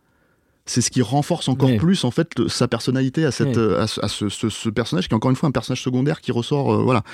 c'est 0.69 0.81
ce 0.81 0.91
qui 0.91 1.01
renforce 1.03 1.49
encore 1.49 1.69
Ouais. 1.71 1.77
plus 1.77 2.03
en 2.05 2.11
fait 2.11 2.37
le- 2.39 2.49
sa 2.49 2.67
personnalité 2.67 3.25
à, 3.25 3.31
cette, 3.31 3.57
Ouais. 3.57 3.77
à, 3.77 3.87
ce, 3.87 4.01
à 4.05 4.09
ce- 4.09 4.29
ce- 4.29 4.49
ce 4.49 4.69
personnage 4.69 5.07
qui 5.07 5.13
est 5.13 5.17
encore 5.17 5.31
une 5.31 5.37
fois 5.37 5.49
un 5.49 5.53
personnage 5.53 5.81
secondaire 5.81 6.21
qui 6.21 6.33
ressort 6.33 6.75
euh, 6.75 6.83
voilà 6.83 7.05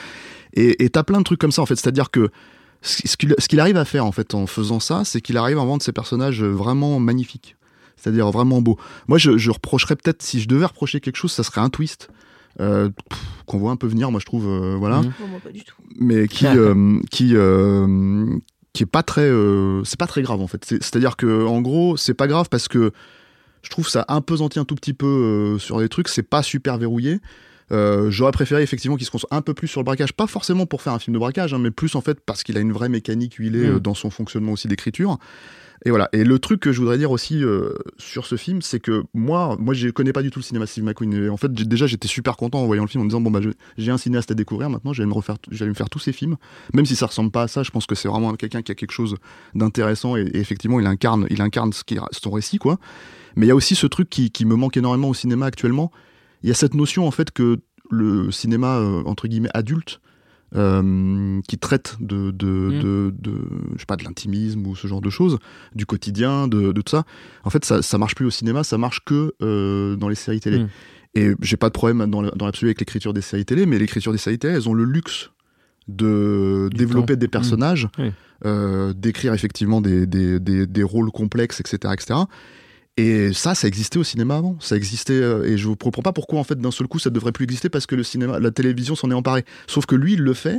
et 0.55 0.89
t'as 0.89 1.03
plein 1.03 1.19
de 1.19 1.25
trucs 1.25 1.39
comme 1.39 1.53
ça 1.53 1.61
en 1.61 1.67
fait 1.67 1.77
c'est 1.77 1.87
à 1.89 1.91
dire 1.91 2.11
que 2.11 2.31
ce 2.81 3.47
qu'il 3.47 3.61
arrive 3.61 3.77
à 3.77 3.85
faire 3.85 4.07
en 4.07 4.13
fait 4.13 4.33
en 4.35 4.47
faisant 4.47 4.81
ça 4.81 5.05
c'est 5.05 5.21
qu'il 5.21 5.37
arrive 5.37 5.59
à 5.59 5.61
rendre 5.61 5.83
ses 5.83 5.93
personnages 5.93 6.43
vraiment 6.43 6.99
magnifiques 6.99 7.57
c'est-à-dire 7.97 8.31
vraiment 8.31 8.63
beaux 8.63 8.79
moi 9.07 9.19
je, 9.19 9.37
je 9.37 9.51
reprocherais 9.51 9.97
peut-être 9.97 10.23
si 10.23 10.41
je 10.41 10.49
devais 10.49 10.65
reprocher 10.65 11.01
quelque 11.01 11.17
chose 11.17 11.33
ça 11.33 11.43
serait 11.43 11.61
un 11.61 11.69
twist 11.69 12.09
euh, 12.61 12.91
qu'on 13.47 13.59
voit 13.59 13.71
un 13.73 13.77
peu 13.77 13.87
venir 13.87 14.11
moi 14.11 14.21
je 14.21 14.27
trouve 14.27 14.47
euh, 14.47 14.77
voilà. 14.79 15.01
Bon, 15.01 15.27
moi, 15.29 15.41
pas 15.43 15.51
du 15.51 15.65
tout. 15.65 15.75
mais 15.99 16.29
qui 16.29 16.47
euh, 16.49 16.99
qui 17.11 17.31
euh, 17.35 18.27
qui 18.73 18.83
est 18.83 18.87
pas 18.87 19.03
très 19.03 19.23
euh, 19.29 19.83
c'est 19.85 19.99
pas 19.99 20.07
très 20.07 20.23
grave 20.23 20.41
en 20.41 20.47
fait 20.47 20.65
C'est- 20.65 20.83
c'est-à-dire 20.83 21.17
que 21.17 21.45
en 21.47 21.61
gros 21.61 21.97
c'est 21.97 22.15
pas 22.15 22.27
grave 22.27 22.49
parce 22.51 22.69
que 22.69 22.93
je 23.63 23.71
trouve 23.71 23.89
ça 23.89 24.05
impesantit 24.09 24.59
un 24.59 24.65
tout 24.65 24.75
petit 24.75 24.95
peu 24.95 25.07
euh, 25.07 25.59
sur 25.59 25.79
les 25.81 25.89
trucs 25.89 26.09
c'est 26.09 26.23
pas 26.23 26.43
super 26.43 26.79
verrouillé 26.79 27.21
Euh, 27.71 28.11
J'aurais 28.11 28.33
préféré 28.33 28.63
effectivement 28.63 28.97
qu'il 28.99 29.07
se 29.07 29.11
concentre 29.11 29.33
un 29.33 29.41
peu 29.41 29.55
plus 29.55 29.67
sur 29.69 29.81
le 29.81 29.85
braquage, 29.85 30.13
pas 30.13 30.27
forcément 30.27 30.67
pour 30.67 30.83
faire 30.83 30.93
un 30.93 30.99
film 30.99 31.15
de 31.15 31.19
braquage, 31.19 31.55
hein, 31.55 31.59
mais 31.59 31.71
plus 31.71 31.95
en 31.95 32.03
fait 32.03 32.19
parce 32.21 32.43
qu'il 32.43 32.59
a 32.59 32.61
une 32.61 32.73
vraie 32.73 32.91
mécanique 32.91 33.35
huilée 33.37 33.67
Mm. 33.67 33.75
euh, 33.77 33.81
dans 33.81 33.95
son 33.95 34.11
fonctionnement 34.11 34.53
aussi 34.53 34.69
d'écriture. 34.69 35.17
Et 35.85 35.91
voilà. 35.91 36.09
Et 36.13 36.25
le 36.25 36.39
truc 36.39 36.61
que 36.61 36.73
je 36.73 36.79
voudrais 36.81 36.99
dire 36.99 37.11
aussi 37.11 37.43
euh, 37.43 37.75
sur 37.99 38.27
ce 38.27 38.37
film, 38.37 38.63
c'est 38.63 38.79
que 38.79 39.03
moi, 39.15 39.57
moi, 39.59 39.75
je 39.75 39.89
connais 39.89 40.13
pas 40.13 40.23
du 40.23 40.31
tout 40.31 40.39
le 40.39 40.45
cinéma 40.45 40.67
Steve 40.67 40.85
McQueen. 40.85 41.29
En 41.29 41.37
fait, 41.37 41.53
déjà, 41.53 41.87
j'étais 41.87 42.09
super 42.09 42.37
content 42.37 42.61
en 42.61 42.67
voyant 42.67 42.83
le 42.83 42.89
film, 42.89 43.03
en 43.03 43.07
disant 43.07 43.21
bon 43.21 43.31
bah, 43.31 43.41
j'ai 43.77 43.91
un 43.91 43.99
cinéaste 43.99 44.31
à 44.31 44.35
découvrir. 44.35 44.71
Maintenant, 44.71 44.93
j'allais 44.93 45.09
me 45.09 45.15
refaire, 45.15 45.37
j'allais 45.51 45.71
me 45.71 45.75
faire 45.75 45.91
tous 45.91 45.99
ses 45.99 46.13
films, 46.13 46.37
même 46.73 46.87
si 46.87 46.95
ça 46.95 47.07
ressemble 47.07 47.31
pas 47.31 47.43
à 47.43 47.49
ça. 47.49 47.63
Je 47.63 47.71
pense 47.71 47.87
que 47.87 47.95
c'est 47.95 48.09
vraiment 48.09 48.35
quelqu'un 48.35 48.63
qui 48.63 48.71
a 48.71 48.75
quelque 48.75 48.93
chose 48.93 49.17
d'intéressant 49.55 50.17
et, 50.17 50.31
effectivement, 50.35 50.79
il 50.79 50.87
incarne, 50.87 51.27
il 51.31 51.43
incarne 51.43 51.73
ce 51.73 51.83
qui 51.83 51.99
son 52.13 52.31
récit, 52.31 52.59
quoi. 52.59 52.79
Mais 53.35 53.47
il 53.47 53.49
y 53.49 53.53
a 53.53 53.57
aussi 53.57 53.75
ce 53.75 53.87
truc 53.87 54.09
qui, 54.09 54.31
qui 54.31 54.45
me 54.45 54.55
manque 54.55 54.77
énormément 54.77 55.09
au 55.09 55.15
cinéma 55.15 55.47
actuellement. 55.47 55.91
Il 56.43 56.49
y 56.49 56.53
a 56.53 56.55
cette 56.55 56.75
notion 56.75 57.07
en 57.07 57.11
fait 57.11 57.31
que 57.31 57.59
le 57.91 58.31
cinéma 58.31 58.79
euh, 58.79 59.03
entre 59.05 59.29
guillemets 59.29 59.51
adulte 59.55 60.01
euh, 60.55 61.41
qui 61.49 61.57
traite 61.59 61.97
de, 62.01 62.31
de, 62.31 62.47
Mm. 62.47 62.81
de, 62.83 63.15
de- 63.19 63.49
je 63.75 63.79
sais 63.81 63.87
pas, 63.87 63.97
de 63.97 64.05
l'intimisme 64.05 64.67
ou 64.67 64.77
ce 64.77 64.87
genre 64.87 65.01
de 65.01 65.11
choses, 65.11 65.39
du 65.75 65.87
quotidien, 65.87 66.49
de, 66.49 66.73
tout 66.73 66.83
ça. 66.91 67.05
En 67.45 67.51
fait, 67.51 67.65
ça, 67.65 67.83
ça 67.83 67.99
marche 67.99 68.15
plus 68.15 68.27
au 68.27 68.31
cinéma, 68.31 68.63
ça 68.65 68.79
marche 68.79 69.01
que 69.05 69.35
euh, 69.43 69.97
dans 69.97 70.09
les 70.09 70.15
séries 70.15 70.41
télé. 70.41 70.59
Mm. 70.61 70.69
Et 71.15 71.33
j'ai 71.43 71.57
pas 71.57 71.69
de 71.69 71.75
problème 71.75 72.07
dans 72.11 72.23
l'absolu 72.23 72.69
avec 72.69 72.81
l'écriture 72.81 73.13
des 73.13 73.21
séries 73.21 73.45
télé, 73.45 73.67
mais 73.67 73.79
l'écriture 73.79 74.13
des 74.13 74.19
séries 74.19 74.39
télé, 74.39 74.55
elles 74.55 74.69
ont 74.69 74.75
le 74.75 74.85
luxe 74.85 75.31
de 75.89 76.69
Du 76.71 76.77
développer 76.79 77.15
temps. 77.15 77.21
des 77.21 77.29
personnages, 77.29 77.87
Mm. 77.99 78.03
Oui. 78.03 78.11
euh, 78.47 78.93
d'écrire 78.93 79.35
effectivement 79.35 79.81
des, 79.81 80.07
des, 80.07 80.39
des, 80.41 80.67
des 80.67 80.83
rôles 80.83 81.11
complexes, 81.11 81.61
etc., 81.61 81.93
etc. 81.95 82.21
Et 82.99 83.33
ça, 83.33 83.55
ça 83.55 83.67
existait 83.69 83.99
au 83.99 84.05
cinéma 84.05 84.37
avant. 84.37 84.57
Ça 84.61 84.77
existait, 84.77 85.15
euh, 85.15 85.45
et 85.45 85.57
je 85.57 85.67
vous 85.67 85.77
comprends 85.77 86.03
pas 86.03 86.13
pourquoi 86.13 86.39
en 86.41 86.45
fait 86.45 86.59
d'un 86.61 86.71
seul 86.71 86.89
coup 86.89 86.99
ça 86.99 87.09
devrait 87.11 87.33
plus 87.33 87.45
exister 87.45 87.71
parce 87.71 87.87
que 87.87 87.95
le 87.95 88.03
cinéma, 88.03 88.39
la 88.39 88.51
télévision 88.51 88.95
s'en 88.95 89.11
est 89.11 89.15
emparée. 89.15 89.45
Sauf 89.67 89.87
que 89.87 89.95
lui, 89.97 90.13
il 90.15 90.21
le 90.21 90.35
fait. 90.35 90.59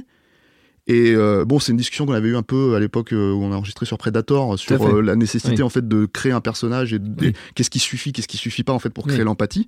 Et 0.88 1.13
euh, 1.16 1.46
bon, 1.46 1.60
c'est 1.60 1.72
une 1.72 1.78
discussion 1.78 2.06
qu'on 2.06 2.13
avait 2.13 2.30
eu 2.30 2.36
un 2.36 2.42
peu 2.44 2.75
à 2.75 2.80
l'époque 2.80 3.13
euh, 3.13 3.32
où 3.32 3.42
on 3.44 3.54
a 3.54 3.56
enregistré 3.56 3.86
sur 3.86 3.98
Predator 3.98 4.60
sur 4.60 4.84
euh, 4.86 5.02
la 5.02 5.16
nécessité 5.16 5.54
Oui. 5.58 5.62
en 5.62 5.70
fait 5.70 5.88
de 5.88 6.06
créer 6.06 6.32
un 6.34 6.42
personnage 6.42 6.92
et, 6.92 7.00
de- 7.00 7.10
Oui. 7.22 7.28
et 7.30 7.34
qu'est-ce 7.56 7.70
qui 7.70 7.80
suffit, 7.80 8.12
qu'est-ce 8.12 8.28
qui 8.28 8.36
suffit 8.38 8.63
pas 8.63 8.74
en 8.74 8.80
fait 8.80 8.90
pour 8.90 9.06
créer 9.08 9.20
Oui. 9.20 9.24
l'empathie. 9.25 9.68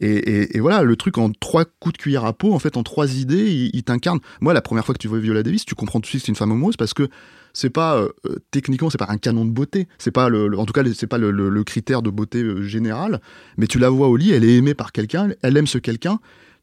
Et, 0.00 0.08
et- 0.16 0.56
et 0.56 0.60
voilà, 0.60 0.82
le 0.82 0.96
truc 0.96 1.18
en 1.18 1.30
trois 1.30 1.64
coups 1.64 1.94
de 1.94 1.98
cuillère 1.98 2.24
à 2.24 2.32
peau, 2.32 2.54
en 2.54 2.58
fait, 2.58 2.76
en 2.76 2.82
trois 2.82 3.14
idées, 3.16 3.50
il, 3.50 3.70
il 3.74 3.82
t'incarne. 3.82 4.18
Moi, 4.40 4.54
la 4.54 4.62
première 4.62 4.84
fois 4.84 4.94
que 4.94 4.98
tu 4.98 5.08
vois 5.08 5.18
Viola 5.18 5.42
Davis, 5.42 5.64
tu 5.64 5.74
comprends 5.74 5.98
tout 6.00 6.04
de 6.04 6.06
suite 6.06 6.22
que 6.22 6.26
c'est 6.26 6.32
une 6.32 6.36
femme 6.36 6.52
amoureuse 6.52 6.76
parce 6.76 6.94
que 6.94 7.08
c'est 7.52 7.70
pas 7.70 7.96
euh, 7.96 8.08
euh, 8.26 8.36
techniquement, 8.50 8.90
c'est 8.90 8.98
pas 8.98 9.08
un 9.10 9.18
canon 9.18 9.44
de 9.44 9.50
beauté. 9.50 9.88
C'est 9.98 10.10
pas 10.12 10.28
le, 10.28 10.48
le- 10.48 10.58
en 10.58 10.64
tout 10.66 10.72
cas, 10.72 10.82
c'est 10.94 11.06
pas 11.06 11.18
le, 11.18 11.64
critère 11.64 12.00
de 12.02 12.08
beauté 12.10 12.42
euh, 12.42 12.62
général. 12.62 13.20
Mais 13.56 13.66
tu 13.66 13.78
la 13.78 13.90
vois 13.90 14.08
au 14.08 14.16
lit, 14.16 14.32
elle 14.32 14.44
est 14.44 14.56
aimée 14.56 14.74
par 14.74 14.92
quelqu'un, 14.92 15.30
elle 15.42 15.56
aime 15.56 15.66
ce 15.66 15.78
quelqu'un. 15.78 16.18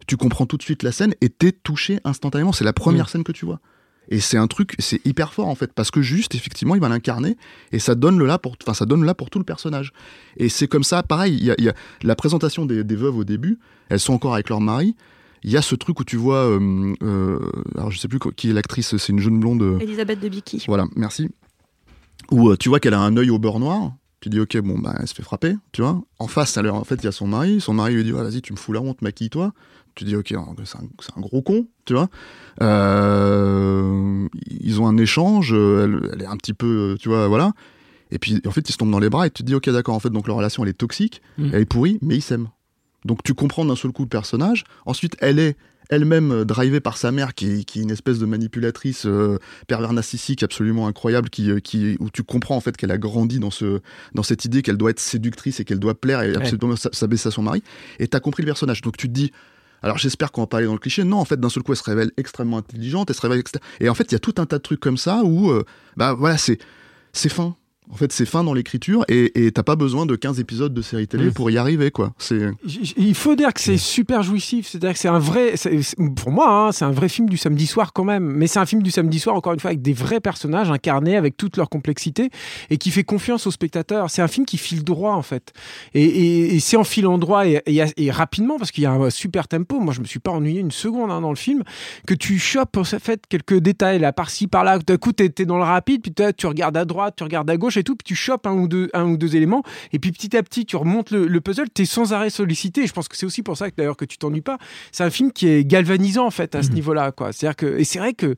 Tu 0.08 0.16
comprends 0.18 0.46
tout 0.46 0.58
de 0.58 0.64
suite 0.64 0.84
la 0.84 0.92
scène 0.92 1.14
et 1.22 1.30
t'es 1.30 1.52
touché 1.52 2.00
instantanément. 2.06 2.54
C'est 2.54 2.64
la 2.64 2.74
première 2.74 3.10
scène 3.10 3.24
que 3.24 3.32
tu 3.32 3.46
vois. 3.46 3.60
Et 4.10 4.20
c'est 4.20 4.38
un 4.38 4.48
truc, 4.48 4.76
c'est 4.80 5.06
hyper 5.06 5.34
fort 5.34 5.48
en 5.48 5.56
fait, 5.56 5.74
parce 5.74 5.92
que 5.92 6.02
juste, 6.02 6.34
effectivement, 6.36 6.76
il 6.76 6.82
va 6.82 6.88
l'incarner 6.90 7.36
et 7.72 7.80
ça 7.80 7.94
donne 7.96 8.18
le 8.18 8.26
là 8.26 8.38
pour, 8.38 8.56
enfin, 8.64 8.74
ça 8.74 8.86
donne 8.86 9.02
le 9.02 9.06
là 9.06 9.14
pour 9.14 9.30
tout 9.30 9.40
le 9.40 9.44
personnage. 9.46 9.92
Et 10.38 10.48
c'est 10.50 10.68
comme 10.68 10.84
ça, 10.84 11.04
pareil, 11.04 11.36
il 11.38 11.44
y 11.46 11.52
a, 11.52 11.56
y 11.60 11.68
a 11.70 11.74
la 12.04 12.16
présentation 12.16 12.66
des, 12.66 12.84
des 12.84 12.96
veuves 12.96 13.18
au 13.18 13.24
début, 13.26 13.60
elles 13.90 14.00
sont 14.00 14.14
encore 14.14 14.34
avec 14.34 14.50
leur 14.50 14.62
mari. 14.62 14.96
Il 15.44 15.52
y 15.52 15.58
a 15.58 15.62
ce 15.62 15.76
truc 15.76 16.00
où 16.00 16.04
tu 16.04 16.16
vois, 16.18 16.38
euh, 16.50 16.94
euh, 17.04 17.40
alors 17.76 17.92
je 17.92 18.00
sais 18.00 18.08
plus 18.08 18.20
qui 18.36 18.50
est 18.50 18.54
l'actrice, 18.54 18.96
c'est 18.98 19.12
une 19.14 19.20
jeune 19.20 19.40
blonde. 19.40 19.62
euh, 19.62 19.80
Elisabeth 19.80 20.20
de 20.20 20.30
Bicky. 20.30 20.64
voilà, 20.68 20.86
merci. 20.96 21.30
Où 22.32 22.56
tu 22.58 22.70
vois 22.70 22.80
qu'elle 22.80 22.94
a 22.96 23.00
un 23.00 23.16
œil 23.18 23.30
au 23.30 23.40
beurre 23.40 23.60
noir. 23.60 23.92
Tu 24.20 24.30
dis, 24.30 24.40
ok, 24.40 24.58
bon, 24.62 24.80
bah, 24.80 24.96
elle 25.00 25.08
se 25.08 25.14
fait 25.14 25.22
frapper, 25.22 25.56
tu 25.72 25.84
vois. 25.84 26.02
En 26.18 26.28
face, 26.28 26.58
alors, 26.58 26.76
en 26.78 26.84
fait, 26.84 26.96
il 26.96 27.04
y 27.04 27.08
a 27.08 27.12
son 27.12 27.28
mari. 27.28 27.62
Son 27.62 27.74
mari 27.76 27.94
lui 27.94 28.04
dit, 28.04 28.12
Ouais, 28.12 28.24
vas-y, 28.24 28.42
tu 28.42 28.52
me 28.52 28.58
fous 28.58 28.74
la 28.74 28.82
honte, 28.82 29.02
maquille-toi. 29.04 29.54
Tu 29.98 30.04
dis, 30.06 30.16
ok, 30.16 30.32
c'est 30.64 30.78
un, 31.18 31.22
gros 31.22 31.42
con, 31.42 31.66
tu 31.86 31.94
vois. 31.94 32.08
Euh, 32.62 34.28
ils 34.62 34.80
ont 34.82 34.88
un 34.88 34.98
échange, 34.98 35.54
euh, 35.54 35.84
elle, 35.86 36.10
elle 36.14 36.22
est 36.22 36.28
un 36.28 36.38
petit 36.38 36.54
peu, 36.54 36.94
euh, 36.94 36.98
tu 37.00 37.10
vois, 37.10 37.28
voilà. 37.28 37.54
Et 38.12 38.20
puis, 38.20 38.40
en 38.46 38.52
fait, 38.52 38.70
ils 38.70 38.72
se 38.72 38.78
tombent 38.78 38.92
dans 38.92 39.00
les 39.00 39.10
bras 39.10 39.28
et 39.28 39.30
tu 39.32 39.42
te 39.44 39.48
dis, 39.48 39.56
ok, 39.56 39.70
d'accord, 39.70 39.96
en 39.96 40.00
fait, 40.00 40.10
donc 40.12 40.28
leur 40.28 40.38
relation, 40.38 40.64
elle 40.64 40.70
est 40.70 40.74
toxique, 40.78 41.22
Mm. 41.38 41.50
elle 41.54 41.62
est 41.62 41.66
pourrie, 41.66 41.98
mais 42.02 42.16
ils 42.16 42.22
s'aiment. 42.22 42.50
Donc, 43.06 43.24
tu 43.24 43.34
comprends 43.34 43.66
d'un 43.66 43.76
seul 43.76 43.92
coup 43.92 44.04
le 44.04 44.08
personnage. 44.10 44.64
Ensuite, 44.86 45.16
elle 45.20 45.40
est 45.40 45.58
elle-même 45.90 46.44
drivée 46.44 46.82
par 46.82 46.98
sa 46.98 47.12
mère, 47.14 47.34
qui, 47.34 47.64
qui 47.66 47.80
est 47.80 47.84
une 47.84 47.92
espèce 47.92 48.20
de 48.20 48.26
manipulatrice 48.26 49.06
euh, 49.06 49.38
pervers 49.68 49.94
narcissique 49.94 50.44
absolument 50.44 50.86
incroyable, 50.88 51.30
qui, 51.30 51.50
qui, 51.62 51.96
où 52.02 52.10
tu 52.10 52.24
comprends 52.24 52.58
en 52.58 52.60
fait 52.60 52.76
qu'elle 52.76 52.92
a 52.92 52.98
grandi 52.98 53.40
dans, 53.40 53.52
ce, 53.52 53.80
dans 54.14 54.24
cette 54.24 54.44
idée 54.44 54.62
qu'elle 54.62 54.76
doit 54.78 54.90
être 54.92 55.00
séductrice 55.00 55.60
et 55.62 55.66
qu'elle 55.66 55.80
doit 55.80 55.96
plaire 56.00 56.22
et 56.24 56.32
Ouais. 56.32 56.38
absolument 56.38 56.76
s'abaisser 56.76 57.30
à 57.30 57.32
son 57.32 57.42
mari. 57.42 57.64
Et 58.00 58.08
t'as 58.10 58.20
compris 58.20 58.44
le 58.44 58.48
personnage. 58.48 58.82
Donc 58.82 58.98
tu 58.98 59.08
te 59.08 59.14
dis, 59.14 59.32
alors 59.84 59.98
j'espère 59.98 60.32
qu'on 60.32 60.42
va 60.42 60.48
pas 60.48 60.58
aller 60.58 60.66
dans 60.66 60.74
le 60.74 60.80
cliché. 60.80 61.04
Non, 61.04 61.18
en 61.18 61.26
fait, 61.26 61.40
d'un 61.40 61.50
seul 61.50 61.64
coup, 61.64 61.72
elle 61.72 61.78
se 61.78 61.84
révèle 61.84 62.12
extrêmement 62.18 62.58
intelligente, 62.58 63.10
elle 63.10 63.16
se 63.16 63.22
révèle. 63.22 63.44
Et 63.80 63.90
en 63.90 63.94
fait, 63.94 64.12
il 64.12 64.14
y 64.14 64.16
a 64.16 64.20
tout 64.20 64.36
un 64.38 64.46
tas 64.46 64.58
de 64.58 64.64
trucs 64.64 64.80
comme 64.80 64.98
ça 64.98 65.22
où, 65.24 65.52
euh, 65.52 65.64
bah 65.96 66.14
voilà, 66.14 66.38
c'est 66.38 66.60
fin. 67.30 67.56
En 67.90 67.96
fait, 67.96 68.12
c'est 68.12 68.26
fin 68.26 68.44
dans 68.44 68.54
l'écriture 68.54 69.06
et 69.08 69.52
t'as 69.54 69.64
pas 69.64 69.76
besoin 69.78 70.06
de 70.06 70.16
15 70.16 70.40
épisodes 70.42 70.74
de 70.74 70.82
série 70.82 71.08
télé 71.08 71.28
Mm. 71.28 71.34
pour 71.34 71.50
y 71.50 71.58
arriver, 71.58 71.90
quoi. 71.90 72.14
C'est 72.18 72.50
Il 72.98 73.16
faut 73.16 73.36
dire 73.36 73.54
que 73.54 73.62
c'est 73.62 73.78
super 73.78 74.24
jouissif, 74.24 74.68
c'est-à-dire 74.68 74.92
que 74.94 75.00
c'est 75.00 75.08
un 75.08 75.20
vrai, 75.20 75.54
pour 76.18 76.32
moi, 76.32 76.50
hein, 76.68 76.72
c'est 76.74 76.84
un 76.86 76.92
vrai 76.92 77.08
film 77.08 77.30
du 77.30 77.38
samedi 77.38 77.66
soir 77.66 77.94
quand 77.94 78.04
même, 78.04 78.24
mais 78.26 78.48
c'est 78.48 78.60
un 78.60 78.66
film 78.66 78.84
du 78.84 78.92
samedi 78.92 79.20
soir 79.20 79.36
encore 79.36 79.54
une 79.54 79.60
fois 79.60 79.70
avec 79.70 79.82
des 79.82 79.94
vrais 79.94 80.20
personnages 80.20 80.70
incarnés 80.70 81.16
avec 81.16 81.38
toute 81.38 81.56
leur 81.56 81.70
complexité 81.70 82.30
et 82.70 82.78
qui 82.78 82.92
fait 82.92 83.04
confiance 83.06 83.48
aux 83.48 83.52
spectateurs. 83.52 84.10
C'est 84.10 84.22
un 84.22 84.28
film 84.28 84.46
qui 84.46 84.58
file 84.58 84.84
droit 84.84 85.14
en 85.14 85.22
fait, 85.22 85.54
et, 85.94 86.04
et- 86.04 86.56
et 86.56 86.60
c'est 86.60 86.78
en 86.78 86.84
filant 86.84 87.18
droit 87.18 87.46
et, 87.48 87.62
rapidement 88.12 88.58
parce 88.58 88.72
qu'il 88.72 88.84
y 88.84 88.88
a 88.88 88.92
un 88.92 89.10
super 89.10 89.48
tempo. 89.48 89.80
Moi, 89.80 89.94
je 89.94 90.02
me 90.02 90.06
suis 90.06 90.20
pas 90.20 90.32
ennuyé 90.32 90.60
une 90.60 90.72
seconde 90.72 91.10
hein, 91.12 91.22
dans 91.22 91.30
le 91.30 91.36
film, 91.38 91.64
que 92.06 92.14
tu 92.14 92.38
chopes 92.38 92.76
en 92.78 92.84
fait 92.84 93.22
quelques 93.30 93.60
détails 93.60 94.00
là 94.00 94.12
par-ci 94.12 94.48
par-là. 94.48 94.80
D'un 94.80 94.98
coup, 94.98 95.14
t'es 95.14 95.32
es 95.40 95.46
dans 95.46 95.58
le 95.58 95.64
rapide, 95.64 96.02
puis 96.02 96.14
tu 96.38 96.48
regardes 96.48 96.76
à 96.78 96.84
droite, 96.86 97.16
tu 97.18 97.24
regardes 97.24 97.50
à 97.50 97.56
gauche 97.58 97.77
et 97.78 97.84
tout, 97.84 97.96
puis 97.96 98.04
tu 98.06 98.16
chopes 98.16 98.46
un 98.48 98.54
ou 98.54 98.68
deux, 98.68 98.90
un 98.94 99.06
ou 99.06 99.18
deux 99.18 99.36
éléments, 99.36 99.64
et 99.94 100.00
puis 100.00 100.12
petit 100.12 100.36
à 100.36 100.44
petit, 100.44 100.66
tu 100.66 100.76
remontes 100.76 101.12
le, 101.12 101.28
le 101.28 101.42
puzzle. 101.42 101.70
T'es 101.70 101.86
sans 101.86 102.14
arrêt 102.14 102.30
sollicité. 102.30 102.84
Et 102.84 102.88
je 102.88 102.94
pense 102.94 103.08
que 103.08 103.16
c'est 103.18 103.26
aussi 103.26 103.44
pour 103.44 103.58
ça 103.58 103.70
que 103.72 103.76
d'ailleurs 103.76 103.98
que 103.98 104.06
tu 104.06 104.18
t'ennuies 104.18 104.42
pas. 104.42 104.58
C'est 104.92 105.04
un 105.04 105.10
film 105.10 105.32
qui 105.32 105.48
est 105.48 105.66
galvanisant 105.66 106.26
en 106.26 106.32
fait 106.32 106.56
à 106.56 106.64
ce 106.64 106.72
niveau-là, 106.72 107.12
quoi. 107.12 107.32
C'est-à-dire 107.32 107.56
que 107.56 107.78
et 107.80 107.84
c'est 107.84 108.00
vrai 108.00 108.14
que 108.14 108.36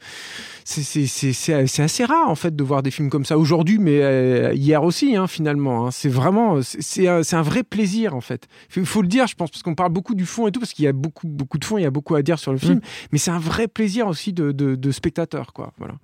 c'est 0.65 1.79
assez 1.81 2.05
rare 2.05 2.29
en 2.29 2.35
fait 2.35 2.55
de 2.55 2.63
voir 2.63 2.83
des 2.83 2.91
films 2.91 3.09
comme 3.09 3.25
ça 3.25 3.37
aujourd'hui, 3.37 3.77
mais 3.79 4.01
euh, 4.01 4.53
hier 4.53 4.83
aussi 4.83 5.15
hein, 5.15 5.27
finalement. 5.27 5.87
hein. 5.87 5.91
C'est 5.91 6.09
vraiment 6.09 6.59
c'est- 6.61 7.07
un, 7.07 7.21
un 7.31 7.41
vrai 7.41 7.63
plaisir 7.63 8.15
en 8.15 8.21
fait. 8.21 8.47
Il 8.75 8.85
faut 8.85 9.01
le 9.01 9.07
dire, 9.07 9.27
je 9.27 9.35
pense, 9.35 9.49
parce 9.51 9.63
qu'on 9.63 9.75
parle 9.75 9.91
beaucoup 9.91 10.15
du 10.15 10.25
fond 10.25 10.47
et 10.47 10.51
tout, 10.51 10.59
parce 10.59 10.73
qu'il 10.73 10.85
y 10.85 10.87
a 10.87 10.93
beaucoup 10.93 11.27
beaucoup 11.27 11.57
de 11.57 11.65
fond, 11.65 11.77
il 11.77 11.83
y 11.83 11.85
a 11.87 11.91
beaucoup 11.91 12.15
à 12.15 12.21
dire 12.21 12.39
sur 12.39 12.51
le 12.51 12.57
film, 12.57 12.81
mais 13.11 13.17
c'est 13.17 13.31
un 13.31 13.39
vrai 13.39 13.67
plaisir 13.67 14.07
aussi 14.07 14.33
de, 14.33 14.51
de, 14.51 14.75
de 14.75 14.91
spectateur, 14.91 15.53
quoi. 15.53 15.73
Voilà. 15.77 15.95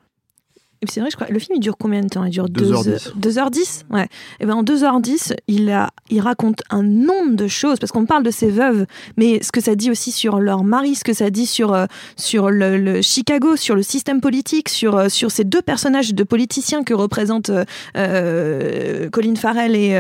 Et 0.90 0.92
c'est 0.92 1.00
vrai, 1.02 1.10
je 1.10 1.16
crois, 1.16 1.28
le 1.30 1.40
film 1.40 1.56
il 1.58 1.60
dure 1.60 1.78
combien 1.78 2.02
de 2.02 2.08
temps? 2.08 2.24
Il 2.24 2.32
dure 2.32 2.48
2h10. 2.48 3.14
2h10 3.20 3.84
Ouais. 3.92 4.08
Et 4.40 4.46
ben 4.46 4.54
en 4.56 4.64
2h10, 4.64 5.36
il, 5.48 5.70
a, 5.72 5.90
il 6.10 6.20
raconte 6.22 6.62
un 6.70 6.84
nombre 6.84 7.36
de 7.36 7.48
choses, 7.48 7.80
parce 7.80 7.92
qu'on 7.92 8.06
parle 8.06 8.24
de 8.24 8.32
ces 8.32 8.50
veuves, 8.50 8.86
mais 9.18 9.42
ce 9.44 9.52
que 9.52 9.62
ça 9.62 9.76
dit 9.76 9.92
aussi 9.92 10.12
sur 10.12 10.40
leur 10.40 10.64
mari, 10.64 10.96
ce 10.96 11.04
que 11.04 11.14
ça 11.14 11.30
dit 11.30 11.46
sur, 11.46 11.74
euh, 11.74 11.86
sur 12.16 12.50
le, 12.50 12.78
le 12.78 13.02
Chicago, 13.02 13.56
sur 13.56 13.76
le 13.76 13.84
système 13.84 14.22
politique, 14.22 14.70
sur, 14.70 14.96
euh, 14.98 15.10
sur 15.10 15.32
ces 15.32 15.44
deux 15.44 15.62
personnages 15.62 16.14
de 16.14 16.24
politiciens 16.24 16.84
que 16.84 16.94
représentent 16.94 17.52
euh, 18.16 19.10
Colin 19.10 19.36
Farrell 19.36 19.76
et, 19.76 19.92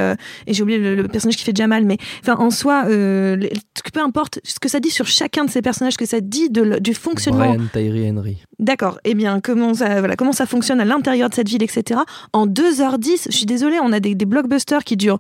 et 0.48 0.54
j'ai 0.54 0.64
oublié 0.64 0.78
le, 0.80 0.96
le 0.96 1.08
personnage 1.08 1.38
qui 1.38 1.44
fait 1.44 1.56
Jamal, 1.56 1.86
mais 1.86 1.98
enfin 2.22 2.36
en 2.38 2.50
soi, 2.50 2.86
les- 2.88 3.54
peu 3.94 4.00
importe 4.02 4.40
ce 4.44 4.60
que 4.60 4.68
ça 4.70 4.80
dit 4.80 4.90
sur 4.90 5.08
chacun 5.08 5.46
de 5.46 5.50
ces 5.50 5.62
personnages, 5.62 5.94
ce 5.94 5.98
que 5.98 6.06
ça 6.06 6.20
dit 6.22 6.50
de, 6.50 6.80
du 6.80 6.94
fonctionnement 6.94 7.54
Brian 7.56 7.68
Tyree 7.72 8.10
Henry. 8.10 8.38
D'accord. 8.60 9.00
Eh 9.04 9.14
bien, 9.16 9.40
comment 9.42 9.74
ça, 9.74 10.00
voilà, 10.00 10.16
comment 10.16 10.32
ça 10.32 10.46
fonctionne 10.46 10.75
à 10.80 10.86
l'intérieur 10.86 11.30
de 11.30 11.36
cette 11.36 11.50
ville, 11.50 11.64
etc. 11.64 12.02
En 12.34 12.48
2h10, 12.48 13.28
je 13.30 13.36
suis 13.36 13.46
désolée, 13.46 13.80
on 13.82 13.92
a 13.92 14.00
des, 14.00 14.16
des 14.16 14.26
blockbusters 14.26 14.84
qui 14.84 14.98
durent 14.98 15.20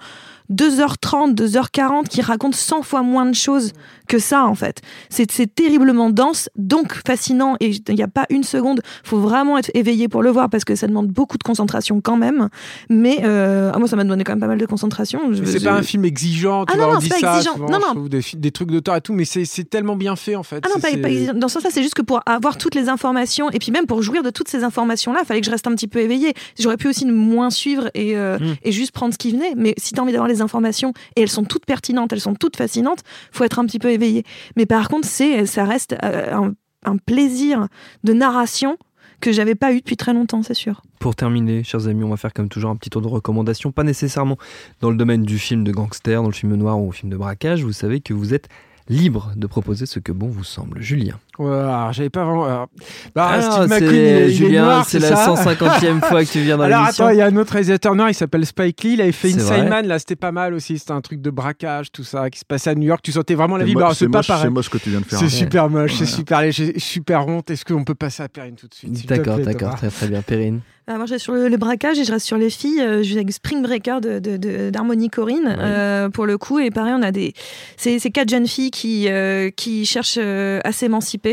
2h30, 0.51 1.34
2h40, 1.36 2.08
qui 2.08 2.21
racontent 2.21 2.55
100 2.58 2.81
fois 2.84 3.01
moins 3.01 3.25
de 3.25 3.36
choses 3.36 3.71
que 4.08 4.19
ça, 4.19 4.45
en 4.45 4.55
fait. 4.55 4.81
C'est 5.10 5.31
c'est 5.31 5.53
terriblement 5.53 6.10
dense, 6.12 6.49
donc 6.55 6.93
fascinant, 7.08 7.55
et 7.60 7.71
il 7.88 7.95
n'y 7.95 8.03
a 8.03 8.08
pas 8.08 8.25
une 8.29 8.43
seconde. 8.43 8.81
faut 9.03 9.17
vraiment 9.19 9.58
être 9.58 9.71
éveillé 9.73 10.08
pour 10.08 10.21
le 10.21 10.29
voir, 10.29 10.49
parce 10.49 10.63
que 10.63 10.75
ça 10.75 10.88
demande 10.88 11.08
beaucoup 11.08 11.38
de 11.38 11.43
concentration 11.43 12.01
quand 12.01 12.17
même. 12.17 12.49
Mais 12.89 13.21
euh, 13.23 13.71
ah, 13.73 13.79
moi, 13.79 13.88
ça 13.88 13.95
m'a 13.95 14.03
demandé 14.03 14.23
quand 14.23 14.34
même 14.34 14.39
pas 14.39 14.47
mal 14.47 14.58
de 14.60 14.65
concentration. 14.65 15.19
C'est 15.45 15.63
pas 15.63 15.73
un 15.73 15.81
film 15.84 16.05
exigeant, 16.05 16.65
tu 16.65 16.73
Ah 16.73 16.77
vois, 16.77 16.86
non, 16.86 16.91
on 16.91 16.93
non, 16.95 16.99
dit 16.99 17.10
c'est 17.10 17.21
pas 17.21 17.34
ça 17.34 17.36
exigeant. 17.38 17.53
souvent, 17.55 17.69
Non, 17.69 17.79
non. 17.95 18.01
des, 18.08 18.21
des 18.36 18.51
trucs 18.51 18.69
d'auteur 18.71 18.95
et 18.95 19.01
tout, 19.01 19.13
mais 19.13 19.25
c'est 19.25 19.69
tellement 19.69 19.95
bien 19.95 20.15
fait 20.15 20.36
en 20.36 20.43
fait. 20.43 20.63
Ah 20.65 20.69
non, 20.73 20.79
pas, 20.79 20.89
pas 20.97 21.10
exigeant. 21.10 21.34
dans 21.34 21.47
ce 21.47 21.55
sens-là, 21.55 21.69
c'est 21.73 21.81
juste 21.81 21.95
que 21.95 22.01
pour 22.03 22.21
avoir 22.25 22.58
toutes 22.58 22.75
les 22.75 22.89
informations, 22.89 23.49
et 23.49 23.60
puis 23.60 23.71
même 23.71 23.86
pour 23.88 24.01
jouir 24.03 24.21
de 24.23 24.29
toutes 24.29 24.47
ces 24.49 24.63
informations-là, 24.63 25.21
il 25.23 25.25
fallait 25.25 25.39
que 25.41 25.45
je 25.47 25.51
reste 25.51 25.65
un 25.67 25.73
petit 25.75 25.88
peu 25.88 25.99
éveillée. 25.99 26.34
J'aurais 26.60 26.77
pu 26.77 26.88
aussi 26.88 27.05
moins 27.05 27.49
suivre 27.49 27.89
et, 27.95 28.15
euh, 28.17 28.38
Mm. 28.39 28.55
et 28.63 28.71
juste 28.71 28.91
prendre 28.91 29.13
ce 29.13 29.17
qui 29.17 29.31
venait. 29.31 29.53
Mais 29.55 29.73
si 29.77 29.93
tu 29.93 29.99
as 29.99 30.03
envie 30.03 30.12
d'avoir 30.12 30.27
les 30.27 30.34
informations, 30.41 30.93
et 31.15 31.21
elles 31.21 31.29
sont 31.29 31.43
toutes 31.43 31.65
pertinentes, 31.65 32.13
elles 32.13 32.21
sont 32.21 32.35
toutes 32.35 32.57
fascinantes, 32.57 32.99
faut 33.31 33.43
être 33.43 33.59
un 33.59 33.65
petit 33.65 33.79
peu 33.79 33.91
éveillé. 33.91 34.23
Mais 34.55 34.65
par 34.65 34.89
contre, 34.89 35.07
c'est, 35.07 35.45
ça 35.45 35.65
reste 35.65 35.95
euh, 36.03 36.33
un, 36.33 36.53
un 36.83 36.97
plaisir 36.97 37.67
de 38.03 38.13
narration 38.13 38.77
que 39.21 39.31
j'avais 39.31 39.55
pas 39.55 39.73
eu 39.73 39.77
depuis 39.77 39.97
très 39.97 40.13
longtemps, 40.13 40.43
c'est 40.43 40.53
sûr. 40.53 40.81
Pour 40.99 41.15
terminer, 41.15 41.63
chers 41.63 41.87
amis, 41.87 42.03
on 42.03 42.09
va 42.09 42.17
faire 42.17 42.33
comme 42.33 42.49
toujours 42.49 42.69
un 42.69 42.75
petit 42.75 42.89
tour 42.89 43.01
de 43.01 43.07
recommandations, 43.07 43.71
pas 43.71 43.83
nécessairement 43.83 44.37
dans 44.81 44.91
le 44.91 44.97
domaine 44.97 45.23
du 45.23 45.39
film 45.39 45.63
de 45.63 45.71
gangster, 45.71 46.21
dans 46.21 46.27
le 46.27 46.33
film 46.33 46.53
noir 46.55 46.79
ou 46.79 46.89
au 46.89 46.91
film 46.91 47.11
de 47.11 47.17
braquage. 47.17 47.63
Vous 47.63 47.73
savez 47.73 48.01
que 48.01 48.13
vous 48.13 48.33
êtes 48.33 48.49
libre 48.87 49.31
de 49.35 49.47
proposer 49.47 49.85
ce 49.85 49.99
que 49.99 50.11
bon 50.11 50.27
vous 50.27 50.43
semble. 50.43 50.81
Julien. 50.81 51.19
Ouais, 51.37 51.51
alors, 51.53 51.91
j'avais 51.93 52.09
pas 52.09 52.23
vraiment. 52.23 52.45
alors- 52.45 52.67
Bah, 53.15 53.29
Ah, 53.33 53.41
Steve 53.41 53.67
c'est- 53.67 53.79
McQueen, 53.81 53.91
il 53.93 53.95
est- 53.95 54.19
il 54.19 54.23
est 54.25 54.31
Julien, 54.31 54.63
noir, 54.65 54.85
c'est 54.85 54.99
c'est 54.99 55.09
la 55.09 55.15
ça 55.15 55.25
150e 55.35 56.01
fois 56.01 56.23
que 56.23 56.29
tu 56.31 56.39
viens 56.39 56.57
dans 56.57 56.63
Alors 56.63 56.81
l'émission. 56.83 57.05
attends, 57.05 57.13
il 57.13 57.17
y 57.17 57.21
a 57.21 57.25
un 57.25 57.35
autre 57.37 57.51
réalisateur 57.53 57.95
noir, 57.95 58.09
il 58.09 58.13
s'appelle 58.13 58.45
Spike 58.45 58.83
Lee, 58.83 58.93
il 58.93 59.01
avait 59.01 59.11
fait 59.11 59.29
Inside. 59.33 59.67
Man, 59.69 59.87
là 59.87 59.99
c'était 59.99 60.15
pas 60.15 60.31
mal 60.31 60.53
aussi, 60.53 60.79
c'était 60.79 60.91
un 60.93 61.01
truc 61.01 61.21
de 61.21 61.29
braquage, 61.29 61.91
tout 61.91 62.03
ça, 62.03 62.29
qui 62.29 62.39
se 62.39 62.45
passait 62.45 62.69
à 62.69 62.75
New 62.75 62.87
York, 62.87 63.01
tu 63.03 63.11
sentais 63.11 63.35
vraiment 63.35 63.57
la 63.57 63.65
vie, 63.65 63.73
mo- 63.73 63.81
bah, 63.81 63.89
c'est 63.91 64.05
c'est 64.05 64.09
pas 64.09 64.19
moche- 64.19 64.27
pareil. 64.27 64.43
c'est 64.45 64.49
moche 64.49 64.65
ce 64.65 64.69
que 64.69 64.77
tu 64.77 64.89
viens 64.89 65.01
de 65.01 65.05
faire. 65.05 65.19
C'est 65.19 65.25
Ouais. 65.25 65.29
super 65.31 65.69
moche, 65.69 65.95
c'est 65.95 66.05
super 66.05 66.51
j'ai 66.51 66.79
super 66.79 67.27
honte, 67.27 67.49
est-ce 67.51 67.65
qu'on 67.65 67.83
peut 67.83 67.95
passer 67.95 68.23
à 68.23 68.29
Perrine 68.29 68.55
tout 68.55 68.67
de 68.67 68.73
suite 68.73 69.07
D'accord, 69.07 69.35
plaît, 69.35 69.45
d'accord, 69.45 69.75
très 69.75 69.89
très 69.89 70.07
bien. 70.07 70.21
Perrine. 70.21 70.61
Ah, 70.87 70.97
moi, 70.97 71.07
je 71.07 71.13
reste 71.13 71.23
sur 71.23 71.33
le, 71.33 71.47
le 71.47 71.57
braquage 71.57 71.97
et 71.97 72.03
je 72.03 72.11
reste 72.11 72.27
sur 72.27 72.37
les 72.37 72.51
filles. 72.51 72.79
Euh, 72.79 73.01
je 73.01 73.09
vais 73.15 73.21
avec 73.21 73.31
Spring 73.31 73.63
Breaker 73.63 73.97
de, 74.03 74.19
de- 74.19 74.37
de- 74.37 74.69
d'Harmony 74.69 75.09
Corinne, 75.09 75.55
euh, 75.59 76.09
pour 76.09 76.27
le 76.27 76.37
coup. 76.37 76.59
Et 76.59 76.69
pareil, 76.69 76.93
on 76.95 77.01
a 77.01 77.11
des. 77.11 77.33
C'est, 77.75 77.97
c'est 77.97 78.11
quatre 78.11 78.29
jeunes 78.29 78.45
filles 78.45 78.69
qui, 78.69 79.07
euh, 79.09 79.49
qui 79.49 79.83
cherchent 79.87 80.19
euh, 80.21 80.59
à 80.63 80.71
s'émanciper, 80.71 81.24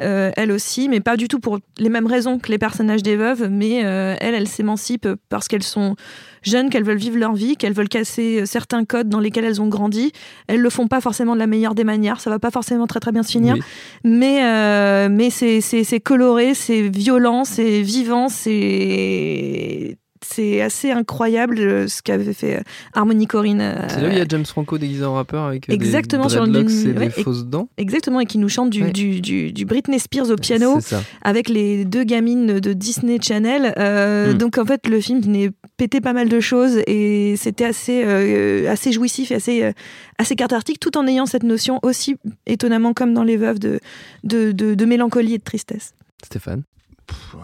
euh, 0.00 0.30
elles 0.36 0.52
aussi, 0.52 0.88
mais 0.88 1.00
pas 1.00 1.16
du 1.16 1.28
tout 1.28 1.40
pour 1.40 1.58
les 1.78 1.88
mêmes 1.88 2.06
raisons 2.06 2.38
que 2.38 2.50
les 2.50 2.58
personnages 2.58 3.02
des 3.02 3.16
veuves. 3.16 3.48
Mais 3.50 3.84
euh, 3.84 4.16
elles, 4.20 4.34
elles 4.34 4.48
s'émancipent 4.48 5.08
parce 5.28 5.48
qu'elles 5.48 5.62
sont 5.62 5.96
jeunes, 6.42 6.70
qu'elles 6.70 6.84
veulent 6.84 6.98
vivre 6.98 7.18
leur 7.18 7.34
vie, 7.34 7.56
qu'elles 7.56 7.72
veulent 7.72 7.88
casser 7.88 8.40
euh, 8.40 8.46
certains 8.46 8.84
codes 8.84 9.08
dans 9.08 9.20
lesquels 9.20 9.44
elles 9.44 9.60
ont 9.60 9.68
grandi. 9.68 10.12
Elles 10.46 10.60
le 10.60 10.70
font 10.70 10.88
pas 10.88 11.00
forcément 11.00 11.34
de 11.34 11.38
la 11.38 11.46
meilleure 11.46 11.74
des 11.74 11.84
manières. 11.84 12.20
Ça 12.20 12.30
va 12.30 12.38
pas 12.38 12.50
forcément 12.50 12.86
très 12.86 13.00
très 13.00 13.12
bien 13.12 13.22
se 13.22 13.32
finir. 13.32 13.54
Oui. 13.54 13.60
Mais, 14.04 14.44
euh, 14.44 15.08
mais 15.10 15.30
c'est 15.30 16.00
coloré, 16.00 16.54
c'est 16.54 16.88
violent, 16.88 17.44
c'est 17.44 17.82
vivant, 17.82 18.28
c'est, 18.28 19.96
c'est 20.22 20.60
assez 20.60 20.90
incroyable 20.90 21.58
euh, 21.58 21.88
ce 21.88 22.02
qu'avait 22.02 22.32
fait 22.32 22.58
euh, 22.58 22.62
Harmony 22.94 23.26
Corinne. 23.26 23.60
euh, 23.60 23.74
C'est 23.88 24.00
là 24.00 24.08
où 24.08 24.12
il 24.12 24.18
y 24.18 24.20
a 24.20 24.26
James 24.28 24.44
Franco 24.44 24.76
déguisé 24.78 25.04
en 25.04 25.14
rappeur 25.14 25.44
avec 25.44 25.68
Exactement, 25.70 26.24
des 26.26 26.30
sur 26.30 26.46
le- 26.46 26.52
et 26.60 26.62
ouais, 26.62 27.08
des 27.08 27.20
et- 27.20 27.22
fausses 27.22 27.46
dents. 27.46 27.68
Exactement, 27.78 28.20
et 28.20 28.26
qui 28.26 28.38
nous 28.38 28.48
chante 28.48 28.70
du, 28.70 28.82
Ouais. 28.82 28.90
du, 28.92 29.20
du, 29.20 29.52
du 29.52 29.64
Britney 29.64 29.98
Spears 29.98 30.30
au 30.30 30.36
piano 30.36 30.78
avec 31.22 31.48
les 31.48 31.84
deux 31.84 32.04
gamines 32.04 32.60
de 32.60 32.72
Disney 32.72 33.18
Channel. 33.20 33.72
Euh, 33.78 34.32
Hmm. 34.34 34.38
Donc 34.38 34.58
en 34.58 34.64
fait, 34.66 34.86
le 34.88 35.00
film 35.00 35.20
venait 35.20 35.50
péter 35.76 36.00
pas 36.00 36.12
mal 36.12 36.28
de 36.28 36.40
choses 36.40 36.80
et 36.86 37.34
c'était 37.36 37.64
assez, 37.64 38.02
euh, 38.04 38.70
assez 38.70 38.92
jouissif 38.92 39.30
et 39.30 39.36
assez, 39.36 39.62
euh, 39.62 39.72
assez 40.18 40.36
cathartique, 40.36 40.78
tout 40.80 40.96
en 40.98 41.06
ayant 41.06 41.26
cette 41.26 41.42
notion 41.42 41.78
aussi 41.82 42.16
étonnamment 42.46 42.92
comme 42.92 43.14
dans 43.14 43.24
Les 43.24 43.36
Veuves 43.36 43.58
de, 43.58 43.80
de, 44.24 44.52
de, 44.52 44.74
de 44.74 44.84
mélancolie 44.84 45.34
et 45.34 45.38
de 45.38 45.42
tristesse. 45.44 45.92
Stéphane. 46.24 46.62
Pff, 47.10 47.34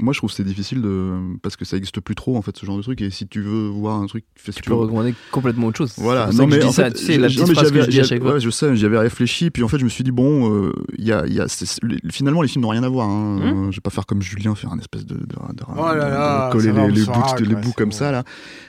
moi 0.00 0.12
je 0.12 0.18
trouve 0.20 0.30
que 0.30 0.36
c'est 0.36 0.44
difficile 0.44 0.80
de 0.80 1.12
parce 1.42 1.56
que 1.56 1.64
ça 1.64 1.76
existe 1.76 1.98
plus 2.00 2.14
trop 2.14 2.36
en 2.36 2.42
fait 2.42 2.56
ce 2.56 2.64
genre 2.64 2.76
de 2.76 2.82
truc 2.82 3.00
et 3.02 3.10
si 3.10 3.26
tu 3.26 3.40
veux 3.40 3.66
voir 3.68 4.00
un 4.00 4.06
truc 4.06 4.24
fais 4.36 4.52
ce 4.52 4.56
Tu 4.58 4.62
que 4.62 4.68
peux 4.68 4.74
recommander 4.74 5.12
complètement 5.32 5.66
autre 5.66 5.78
chose. 5.78 5.92
Voilà, 5.96 6.26
non 6.32 6.46
que 6.46 6.50
mais 6.54 6.60
je 6.60 6.66
tu 6.68 6.72
sais, 6.72 7.18
la 7.18 7.28
je- 7.28 7.34
petite 7.34 7.40
non, 7.40 7.46
mais 7.48 7.54
phrase 7.54 7.68
que 7.70 7.74
j'avais- 7.74 7.84
je 7.86 7.90
dis 7.90 7.98
à 7.98 8.02
j'avais- 8.04 8.08
chaque 8.08 8.22
fois. 8.22 8.34
ouais, 8.34 8.40
je 8.40 8.50
sais, 8.50 8.76
j'avais 8.76 8.98
réfléchi, 8.98 9.50
puis 9.50 9.64
en 9.64 9.68
fait 9.68 9.78
je 9.78 9.84
me 9.84 9.88
suis 9.88 10.04
dit 10.04 10.12
bon, 10.12 10.52
euh, 10.52 10.72
il 10.98 11.04
y 11.04 11.12
a, 11.12 11.26
il 11.26 11.32
y 11.34 11.40
a- 11.40 11.46
finalement 12.10 12.42
les 12.42 12.48
films 12.48 12.62
n'ont 12.62 12.68
rien 12.68 12.84
à 12.84 12.88
voir. 12.88 13.08
Hein. 13.08 13.38
Hmm. 13.40 13.42
Euh, 13.68 13.70
je 13.72 13.76
vais 13.76 13.80
pas 13.82 13.90
faire 13.90 14.06
comme 14.06 14.22
Julien, 14.22 14.54
faire 14.54 14.72
un 14.72 14.78
espèce 14.78 15.04
de, 15.04 15.14
de, 15.14 15.20
de- 15.20 15.36
Oh 15.76 15.84
là 15.86 15.94
là, 15.96 16.46
de 16.48 16.52
coller 16.52 16.66
les, 16.66 17.54
bouts, 17.54 17.68
les 17.68 17.72
comme 17.74 17.88
bon. 17.90 17.96
ça 17.96 18.12
là. 18.12 18.22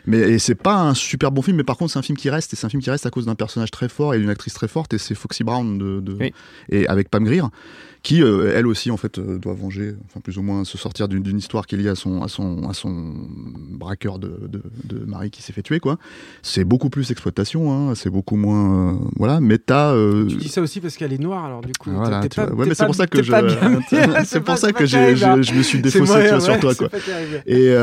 Mais 0.08 0.18
et 0.20 0.40
c'est 0.40 0.56
pas 0.56 0.76
un 0.82 0.94
super 0.96 1.32
bon 1.32 1.42
film, 1.44 1.58
mais 1.58 1.64
par 1.64 1.78
contre 1.78 1.92
c'est 1.94 2.00
un 2.00 2.04
film 2.04 2.18
qui 2.18 2.30
reste, 2.32 2.54
et 2.54 2.56
c'est 2.56 2.66
un 2.66 2.70
film 2.70 2.82
qui 2.82 2.90
reste 2.90 3.06
à 3.06 3.10
cause 3.12 3.26
d'un 3.28 3.36
personnage 3.36 3.70
très 3.72 3.88
fort 3.90 4.14
et 4.16 4.20
d'une 4.20 4.30
actrice 4.30 4.54
très 4.54 4.68
forte, 4.68 4.94
et 4.94 4.98
c'est 4.98 5.14
Foxy 5.16 5.44
Brown 5.44 5.78
de, 5.78 6.00
de- 6.00 6.18
Oui. 6.20 6.34
et 6.70 6.88
avec 6.88 7.10
Pam 7.10 7.24
Grier 7.24 7.44
qui 8.08 8.24
euh, 8.24 8.54
elle 8.56 8.68
aussi 8.68 8.90
en 8.90 8.96
fait 8.96 9.20
euh, 9.20 9.38
doit 9.38 9.54
venger, 9.54 9.94
enfin 10.06 10.22
plus 10.22 10.38
ou 10.38 10.42
moins 10.42 10.64
se 10.64 10.78
sortir 10.78 11.10
d'une 11.10 11.38
histoire 11.38 11.68
qui 11.68 11.76
est 11.76 11.78
liée 11.78 11.90
à 11.90 11.96
son 11.96 12.24
à 12.24 12.30
son 12.30 12.70
à 12.70 12.74
son 12.74 13.14
braqueur 13.72 14.18
de, 14.18 14.48
de, 14.48 14.62
de 14.86 15.06
mari 15.06 15.30
qui 15.30 15.42
s'est 15.42 15.52
fait 15.52 15.62
tuer 15.62 15.82
quoi. 15.82 15.98
C'est 16.42 16.64
beaucoup 16.64 16.90
plus 16.90 17.12
exploitation, 17.12 17.70
hein, 17.74 17.96
c'est 17.96 18.10
beaucoup 18.10 18.38
moins 18.38 18.94
euh, 18.94 18.98
voilà, 19.18 19.42
mais 19.42 19.58
t'as 19.58 19.94
Tu 20.26 20.38
dis 20.38 20.48
ça 20.48 20.62
aussi 20.62 20.80
parce 20.80 20.96
qu'elle 20.96 21.12
est 21.12 21.18
noire, 21.18 21.44
alors 21.44 21.60
du 21.60 21.74
coup. 21.74 21.92
voilà, 21.92 22.22
pas-. 22.34 22.50
Ouais, 22.54 22.68
mais 22.68 22.76
c'est 22.76 22.86
pour 22.86 22.96
ça 22.96 23.08
que 23.08 23.22
je 23.22 23.30
c'est 24.24 24.40
pour 24.40 24.58
ça 24.58 24.72
que 24.72 24.86
je, 24.86 25.54
me 25.54 25.62
suis 25.62 25.82
défaussé 25.82 26.40
sur 26.40 26.60
toi 26.62 26.76
quoi. 26.76 26.88
Et 27.46 27.74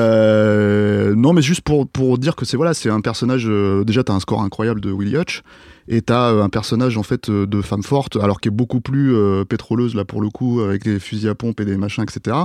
non, 1.14 1.34
mais 1.34 1.42
juste 1.42 1.60
pour, 1.60 1.86
pour 1.86 2.16
dire 2.16 2.34
que 2.34 2.46
c'est 2.46 2.56
voilà, 2.56 2.72
c'est 2.72 2.88
un 2.88 3.02
personnage. 3.02 3.46
déjà, 3.84 4.02
t'as 4.02 4.14
un 4.14 4.20
score 4.20 4.40
incroyable 4.40 4.80
de 4.80 4.90
Willie 4.90 5.18
Hutch, 5.18 5.42
et 5.88 6.02
t'as 6.02 6.32
euh, 6.32 6.42
un 6.42 6.48
personnage 6.48 6.96
en 6.96 7.02
fait 7.02 7.28
euh, 7.28 7.46
de 7.46 7.60
femme 7.62 7.82
forte, 7.82 8.16
alors 8.16 8.40
qui 8.40 8.48
est 8.48 8.50
beaucoup 8.50 8.80
plus 8.80 9.14
euh, 9.14 9.44
pétroleuse 9.44 9.94
là 9.94 10.04
pour 10.04 10.20
le 10.20 10.30
coup, 10.30 10.60
avec 10.60 10.84
des 10.84 10.98
fusils 10.98 11.28
à 11.28 11.34
pompe 11.34 11.60
et 11.60 11.64
des 11.64 11.76
machins, 11.76 12.04
etc. 12.04 12.36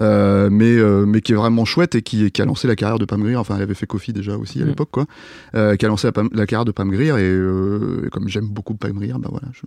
Euh, 0.00 0.48
mais 0.50 0.76
mais 1.06 1.20
qui 1.20 1.32
est 1.32 1.36
vraiment 1.36 1.64
chouette 1.64 1.94
et 1.94 2.02
qui, 2.02 2.30
qui 2.30 2.42
a 2.42 2.44
lancé 2.44 2.68
la 2.68 2.76
carrière 2.76 2.98
de 2.98 3.04
Pam 3.04 3.20
Grier. 3.22 3.36
Enfin, 3.36 3.56
elle 3.56 3.62
avait 3.62 3.74
fait 3.74 3.86
Coffee 3.86 4.12
déjà 4.12 4.36
aussi 4.36 4.60
à 4.60 4.64
Mm. 4.64 4.68
l'époque, 4.68 4.90
quoi. 4.90 5.06
Qui 5.52 5.84
a 5.84 5.88
lancé 5.88 6.08
la, 6.32 6.46
carrière 6.46 6.64
de 6.64 6.72
Pam 6.72 6.90
Grier 6.90 7.12
et, 7.18 8.06
et 8.06 8.10
comme 8.10 8.28
j'aime 8.28 8.48
beaucoup 8.48 8.74
Pam 8.74 8.92
Grier, 8.92 9.14
bah 9.18 9.28
voilà, 9.30 9.48
je 9.52 9.62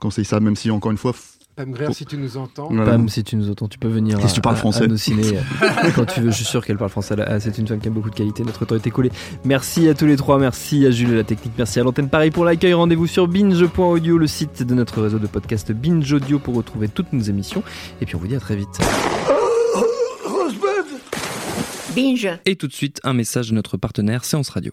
conseille 0.00 0.24
ça, 0.24 0.40
même 0.40 0.56
si 0.56 0.70
encore 0.70 0.92
une 0.92 0.98
fois. 0.98 1.12
Pam 1.56 1.70
Grier, 1.72 1.94
si 1.94 2.04
tu 2.04 2.18
nous 2.18 2.36
entends. 2.36 2.68
voilà. 2.68 2.84
Pam, 2.92 3.08
si 3.08 3.24
tu 3.24 3.34
nous 3.34 3.48
entends, 3.50 3.66
tu 3.66 3.78
peux 3.78 3.88
venir 3.88 4.18
Qu'est-ce 4.18 4.26
que 4.26 4.32
à, 4.32 4.34
tu 4.34 4.40
parles 4.42 4.56
à- 4.56 4.58
français 4.58 4.84
à 4.84 4.86
nos 4.88 4.98
ciné 4.98 5.22
euh, 5.38 5.90
quand 5.94 6.04
tu 6.04 6.20
veux. 6.20 6.30
Je 6.30 6.36
suis 6.36 6.44
sûr 6.44 6.62
qu'elle 6.64 6.76
parle 6.76 6.90
français. 6.90 7.14
C'est 7.40 7.56
une 7.56 7.66
femme 7.66 7.80
qui 7.80 7.88
a 7.88 7.90
beaucoup 7.90 8.10
de 8.10 8.14
qualité. 8.14 8.44
Notre 8.44 8.66
temps 8.66 8.74
est 8.74 8.86
écoulé. 8.86 9.10
Merci 9.44 9.88
à 9.88 9.94
tous 9.94 10.04
les 10.04 10.16
trois. 10.16 10.38
Merci 10.38 10.84
à 10.84 10.90
Jules 10.90 11.12
et 11.12 11.16
la 11.16 11.24
technique. 11.24 11.54
Merci 11.56 11.80
à 11.80 11.82
l'antenne 11.82 12.10
Paris 12.10 12.30
pour 12.30 12.44
l'accueil. 12.44 12.74
Rendez-vous 12.74 13.06
sur 13.06 13.26
binge.audio, 13.26 14.18
le 14.18 14.26
site 14.26 14.62
de 14.64 14.74
notre 14.74 15.00
réseau 15.00 15.18
de 15.18 15.26
podcast 15.26 15.72
Binge 15.72 16.12
Audio 16.12 16.38
pour 16.38 16.54
retrouver 16.56 16.88
toutes 16.88 17.12
nos 17.14 17.22
émissions. 17.22 17.62
Et 18.02 18.04
puis 18.06 18.16
on 18.16 18.18
vous 18.18 18.26
dit 18.26 18.36
à 18.36 18.40
très 18.40 18.56
vite. 18.56 18.78
Binge. 21.94 22.28
Et 22.44 22.56
tout 22.56 22.66
de 22.66 22.72
suite, 22.74 23.00
un 23.04 23.14
message 23.14 23.48
de 23.48 23.54
notre 23.54 23.78
partenaire 23.78 24.24
Séance 24.26 24.50
Radio. 24.50 24.72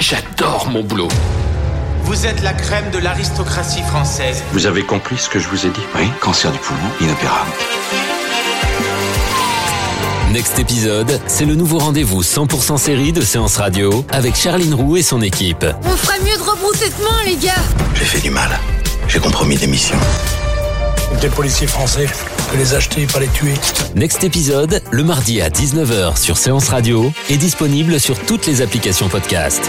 J'adore 0.00 0.68
mon 0.72 0.82
boulot. 0.82 1.06
Vous 2.04 2.26
êtes 2.26 2.42
la 2.42 2.52
crème 2.52 2.90
de 2.90 2.98
l'aristocratie 2.98 3.82
française. 3.82 4.42
Vous 4.52 4.66
avez 4.66 4.84
compris 4.84 5.16
ce 5.18 5.28
que 5.28 5.38
je 5.38 5.48
vous 5.48 5.66
ai 5.66 5.70
dit 5.70 5.80
Oui, 5.96 6.10
cancer 6.20 6.50
du 6.50 6.58
poumon, 6.58 6.80
inopérable. 7.00 7.50
Next 10.32 10.58
épisode, 10.58 11.20
c'est 11.26 11.44
le 11.44 11.54
nouveau 11.54 11.78
rendez-vous 11.78 12.22
100% 12.22 12.78
série 12.78 13.12
de 13.12 13.20
Séance 13.20 13.56
Radio 13.56 14.04
avec 14.10 14.36
Charline 14.36 14.74
Roux 14.74 14.96
et 14.96 15.02
son 15.02 15.20
équipe. 15.22 15.66
On 15.84 15.96
ferait 15.96 16.20
mieux 16.20 16.36
de 16.36 16.42
rebrousser 16.42 16.88
de 16.88 17.04
main, 17.04 17.18
les 17.26 17.36
gars. 17.36 17.62
J'ai 17.94 18.04
fait 18.04 18.20
du 18.20 18.30
mal. 18.30 18.58
J'ai 19.08 19.18
compromis 19.18 19.56
des 19.56 19.66
missions. 19.66 19.98
Des 21.20 21.28
policiers 21.28 21.66
français, 21.66 22.06
que 22.52 22.56
les 22.56 22.74
acheter, 22.74 23.06
pas 23.06 23.18
les 23.18 23.28
tuer. 23.28 23.54
Next 23.96 24.22
épisode, 24.22 24.80
le 24.90 25.02
mardi 25.02 25.40
à 25.42 25.48
19h 25.50 26.16
sur 26.16 26.38
Séance 26.38 26.68
Radio, 26.68 27.12
est 27.28 27.36
disponible 27.36 27.98
sur 27.98 28.18
toutes 28.18 28.46
les 28.46 28.62
applications 28.62 29.08
podcast. 29.08 29.68